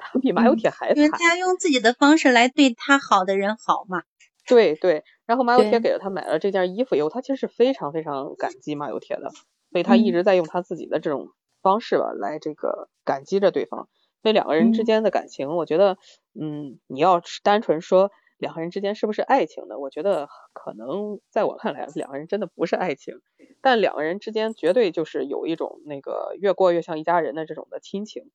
[0.00, 0.96] 他比马有铁还惨。
[0.96, 4.02] 因为他用自己的方式来对他好的人好嘛。
[4.46, 5.04] 对对。
[5.26, 9.30] 然后马有铁给了他买了这件衣服以后，他其实是非常非常感激马有铁的，
[9.70, 11.28] 所以他一直在用他自己的这种
[11.62, 13.88] 方式吧来这个感激着对方。
[14.22, 15.98] 所以两个人之间的感情，我觉得，
[16.40, 18.10] 嗯，你要单纯说。
[18.40, 19.78] 两个人之间是不是爱情的？
[19.78, 23.20] 我觉得可能在我看来，两个人真的不是爱情，
[23.60, 28.30] 但两个人之间绝对就是有一种那个越过越像一家人的这种的亲情，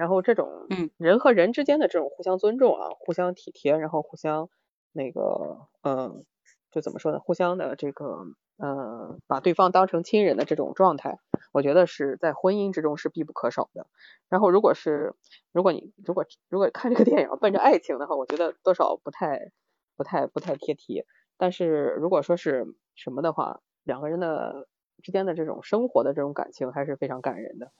[0.00, 4.48] 然后这种嗯人和人之间的这种互相尊重啊，互相体贴，然后互相
[4.92, 6.24] 那个嗯，
[6.70, 7.20] 就怎么说呢？
[7.20, 8.24] 互相的这个
[8.56, 11.18] 嗯，把对方当成亲人的这种状态。
[11.52, 13.88] 我觉得是在婚姻之中是必不可少的。
[14.30, 15.12] 然后，如果是
[15.52, 19.52] 如果你如果如果看这个电影奔着爱情的话，我觉得多少不太
[19.98, 21.04] 不太不太贴题。
[21.36, 24.66] 但是如果说是什么的话，两个人的
[25.02, 27.70] 之间的这种生活的这种感情还是非常感人的。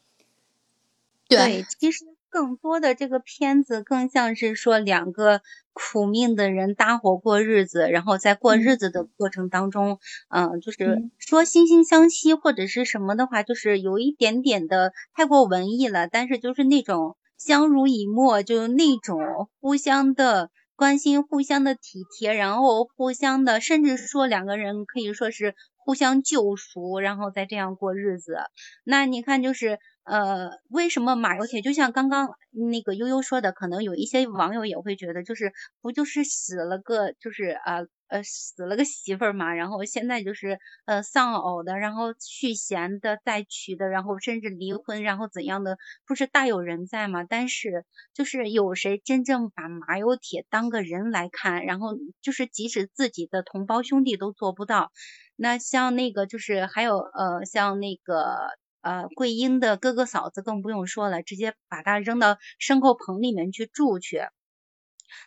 [1.34, 25.54] 对，其实更多的这个片子更像是说两个苦命的人搭伙过日子，然后在过日子的过程当中，嗯，就是说惺惺相惜或者是什么的话，就是有一点点的太过文艺了，但是就是那种相濡以沫，就那种互相的关心、互相的体贴，然后互相的，甚至说两个人可以说是
[25.84, 28.36] 互相救赎，然后再这样过日子。
[28.84, 29.78] 那你看，就是。
[30.02, 35.52] 呃，为什么马有铁就像刚刚那个悠悠说的，可能有一些网友也会觉得，就是
[35.82, 47.24] 不就是死了个，就是呃呃死了个媳妇儿嘛，然后现在就是呃丧偶的，然后续弦的，再娶的，然后甚至离婚，然后怎样的，不是大有人在嘛？
[47.24, 51.64] 但是就是有谁真正把马有铁当个人来看？
[51.64, 54.92] 然后就是即使自己的同胞兄弟都做不到，
[55.36, 58.36] 那像那个就是还有呃像那个。
[58.82, 64.22] 呃，桂英的哥哥嫂子更不用说了，直接把他扔到牲口棚里面去住去。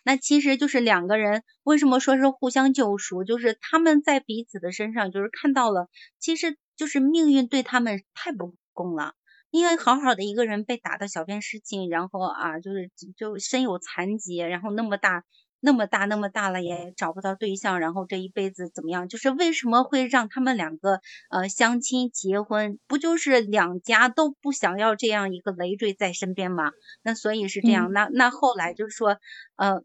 [0.04, 3.24] 那其实就是两个人，为什么说是互相救赎？
[3.24, 9.14] 就是他们在彼此的身上，就是看到了，其实就是命运对他们太不公了。
[9.50, 15.24] 因为好好的一个人被打的小便失禁，然后啊，就是就身有残疾，然后那么大。
[15.66, 19.08] 那么大那么大了也找不到对象，然后这一辈子怎么样？
[19.08, 21.00] 就是为什么会让他们两个
[21.30, 22.78] 呃相亲结婚？
[22.86, 26.72] 不就是两家都不想要这样一个累赘在身边吗？
[27.02, 27.92] 那所以是这样。
[27.92, 29.16] 那那后来就是说
[29.56, 29.82] 呃，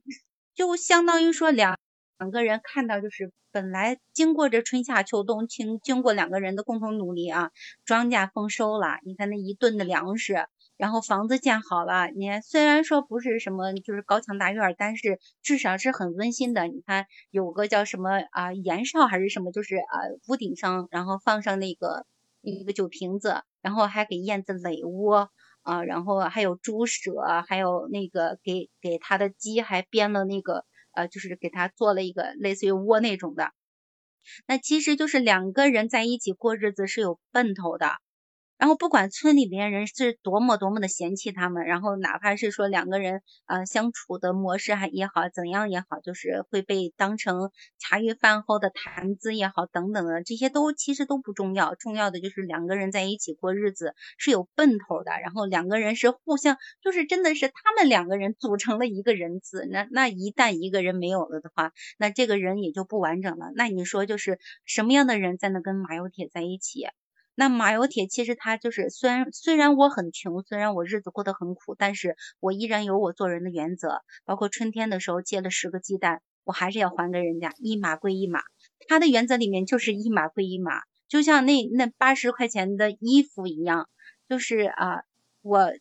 [0.53, 1.79] 就相当于说两
[2.17, 7.51] 两个人看到就是本来经过这春夏秋冬，经经过两个人的共同努力啊，
[7.85, 10.45] 庄稼丰收了，你看那一顿的粮食。
[10.79, 16.67] 然后房子建好了，你虽然说不是什么就是高墙大院，但是至少是很温馨的。
[16.67, 19.83] 你看有个叫什么啊盐哨还是什么，就是啊
[20.29, 22.05] 屋顶上，然后放上那个
[22.41, 25.29] 一个酒瓶子，然后还给燕子垒窝
[25.63, 27.11] 啊，然后还有猪舍，
[27.45, 30.63] 还有那个给给他的鸡还编了那个
[30.93, 33.51] 呃，就是给他做了一个类似于窝那种的。
[34.47, 37.97] 那其实就是两个人在一起过日子是有奔头的。
[38.59, 63.53] 然后不管村里边人是多么多么的嫌弃他们，然后哪怕是说两个人呃相处的模式还也好，怎样也好，就是会被当成茶余饭后的谈资也好，等等的这些都其实都不重要，重要的就是两个人在一起过日子是有奔头的，然后两个人是互相就是真的是他们两个人组成了一个人字，那那一旦一个人没有了的话，那这个人也就不完整了。
[63.55, 66.85] 那你说就是什么样的人才能跟马有铁在一起？
[67.39, 74.01] 那马有铁其实他就是虽然虽然我很穷，虽然我日子过得很苦，但是我依然有我做人的原则。
[74.25, 78.41] 包括春天的时候借了十个鸡蛋，我还是要还给人家，一码归一码。
[78.89, 83.87] 他的原则里面就是一码归一码，就像那那八十块钱的衣服一样，
[84.27, 85.03] 就是啊，
[85.41, 85.71] 我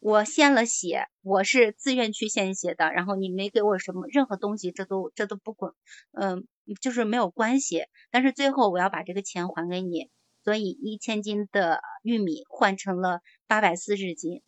[0.00, 5.74] 我献了血，我是自愿去献血的，然后你没给我什么任何东西，这都这都不管，
[6.12, 6.46] 嗯，
[6.80, 7.82] 就是没有关系。
[8.10, 10.08] 但是最后我要把这个钱还给你。
[10.44, 14.42] 所以一千斤的玉米换成了八百四十斤，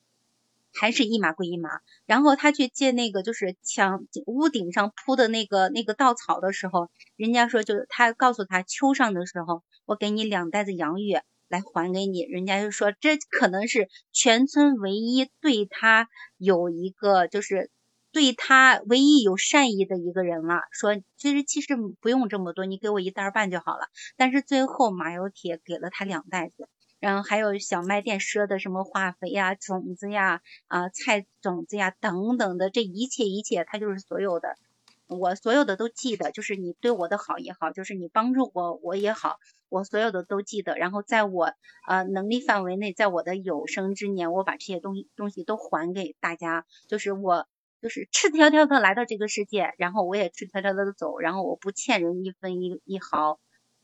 [0.72, 1.70] 还是一码归一码。
[2.07, 12.20] 然后他去借那个就是墙屋顶上铺的那个那个稻草的时候，人家说就是他告诉他秋上的时候，我给你两袋子洋芋来还给你。
[12.22, 17.70] 人家就说这可能是全村唯一对他有一个就是。
[18.15, 23.89] 对他唯一有善意的一个人了，说其实其实不用这么多，你给我一袋半就好了。
[24.17, 26.69] 但是最后马有铁给了他两袋子，
[27.01, 34.55] 然后还有小卖店赊的什么化肥呀、种子呀、啊菜种子呀等等的，这一切一切他就是所有的，
[35.09, 39.39] 我所有的都记得，就是你对我的好也好，就是你帮助我我也好，
[39.69, 40.77] 我所有的都记得。
[40.77, 41.53] 然后在我
[41.89, 47.49] 呃能力范围内，在我的有生之年，我把这些东西东西都还给大家，就是我。
[47.85, 53.39] 就是赤条条的来到这个世界，然后我也赤条条的走，然后我不欠人一分一一毫，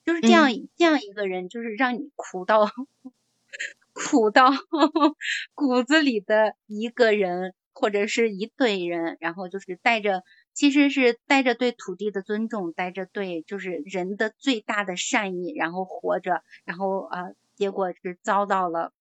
[0.06, 2.64] 就是这样这样一个人，就是让你苦到
[3.92, 4.48] 苦到
[5.54, 10.22] 骨子里的一个人，或者是一队人，然后就是带着
[10.54, 18.94] 其实是带着对土地的尊重，带着对就是人的最大的善意，然后活着，然后啊，结果是遭到了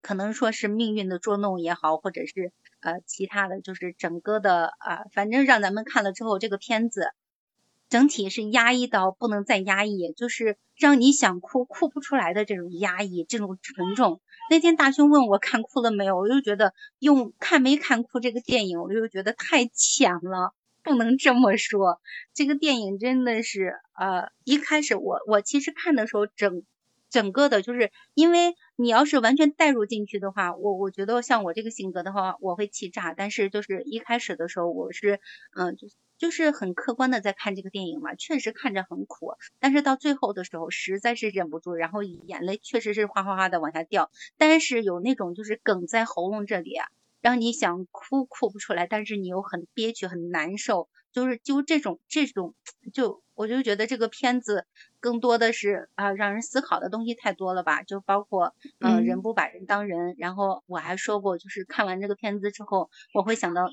[0.00, 2.52] 可能说是命运的捉弄也好，或者是。
[2.82, 7.12] 呃，其他的就是整个的啊，反正让咱们看了之后，这个片子
[7.88, 14.20] 整体是压抑到不能再压抑，就是让你想哭哭不出来的这种压抑，这种沉重。
[14.50, 20.52] 那天大兄问我看哭了没有，我就觉得用看没看哭这个电影，我就觉得太浅了，
[20.82, 22.00] 不能这么说。
[22.34, 26.64] 这个电影真的是呃，一开始我我其实看的时候整。
[27.12, 33.14] 整个的，就是因为你要是完全带入进去的话，我我觉得像我这个性格的话，我会气炸。
[33.14, 35.20] 但是就是一开始的时候，我是
[35.54, 35.86] 嗯，就
[36.18, 39.34] 就是很客观的在看这个电影嘛，确实看着很苦。
[39.60, 44.10] 但是到最后的时候，实在是忍不住，然后眼泪确实是哗哗哗的往下掉。
[44.36, 46.74] 但是有那种就是梗在喉咙这里，
[47.20, 50.88] 让你想哭哭不出来，但是你又很憋屈很难受。
[51.12, 52.54] 就是就这种这种，
[52.92, 54.66] 就我就觉得这个片子
[55.00, 57.82] 更多的是啊，让人思考的东西太多了吧？
[57.82, 60.14] 就包括嗯，人不把人当人。
[60.18, 63.68] 然后我还说过，就是看完这个片子之后，我会想到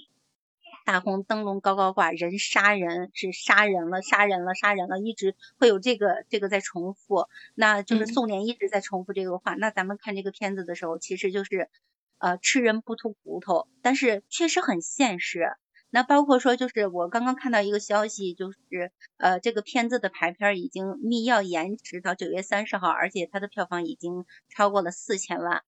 [0.85, 7.27] 大红灯笼高高挂，人杀人是杀人了，杀人了，杀人了，一直会有这个这个在重复。
[7.55, 9.55] 那就是宋濂一直在重复这个话。
[9.55, 11.69] 那咱们看这个片子的时候，其实就是
[12.17, 15.53] 呃，吃人不吐骨头，但是确实很现实。
[15.91, 25.63] 那包括说，就是我刚刚看到一个消息，就是呃，这个片子的排片已经密钥延迟到九月三十号，而且它的票房已经超过了四千万，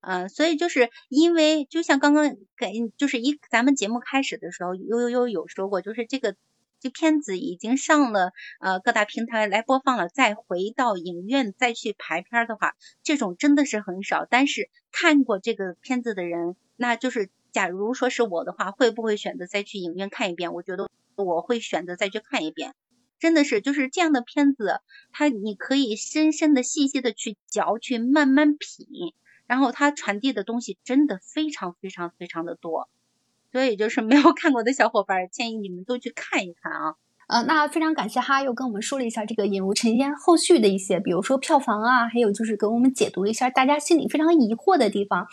[0.00, 6.36] 嗯，所以就是因为就像刚刚给就是一咱们节目开始的时候，悠悠悠有说过，就是这个
[6.80, 14.26] 这片子已经上了呃各大平台来播放了，再回到影院再去排片的话，这种真的是很少。
[14.30, 17.28] 但是看过这个片子的人，那就是。
[17.56, 20.52] 假如说是我的话，会不会选择再去影院看一遍？
[20.52, 22.74] 我觉得我会选择再去看一遍。
[23.18, 29.14] 真的是，就是这样的片子，它你可以深深的、细细的去嚼，去慢慢品，
[29.46, 32.90] 然后它传递的东西真的非常非常非常的多。
[33.52, 36.96] 所以就是没有看过的小伙伴，建议你们都去看一看啊。
[37.26, 45.26] 呃，那非常感谢哈，又跟我们说了一下这个《引入尘烟》后续的一些，比如说票房啊，还有就是给我们解读一下大家心里非常疑惑的地方。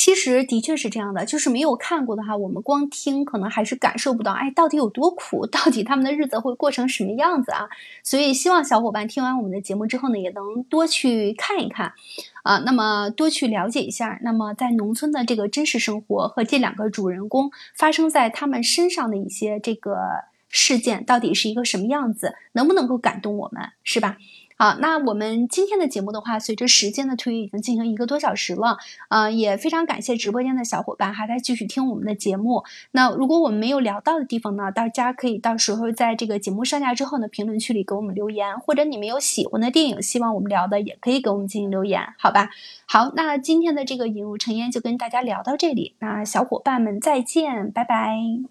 [0.00, 7.68] 其实的确是这样的，就是没有看过的话，我们光听可能还是感受不到，哎，到底有多苦，到底他们的日子会过成什么样子啊？
[8.02, 11.92] 所以希望小伙伴听完我们的节目之后呢，也能多去看一看，
[12.44, 19.98] 啊，那么多去了解一下，那么在农村的这个真实生活和这两个主人公发生在他们身上的一些这个
[20.48, 24.16] 事件到底是一个什么样子，能不能够感动我们，是吧？
[24.60, 28.76] 好，那我们今天的节目的话，随着时间的推移，已经进行一个多小时了，
[29.08, 32.62] 啊，也非常感谢直播间的小伙伴还在继续听我们的节目。
[32.90, 42.50] 那如果我们没有聊到的地方呢，大家可以到时候在这个节目上架之后呢，评论区里给我们留言，或者你们有喜欢的电影，希望我们聊的，也可以给我们进行留言，好吧？
[42.84, 48.50] 好，那今天的这个引入尘烟就跟大家聊到这里，那小伙伴们再见，拜拜。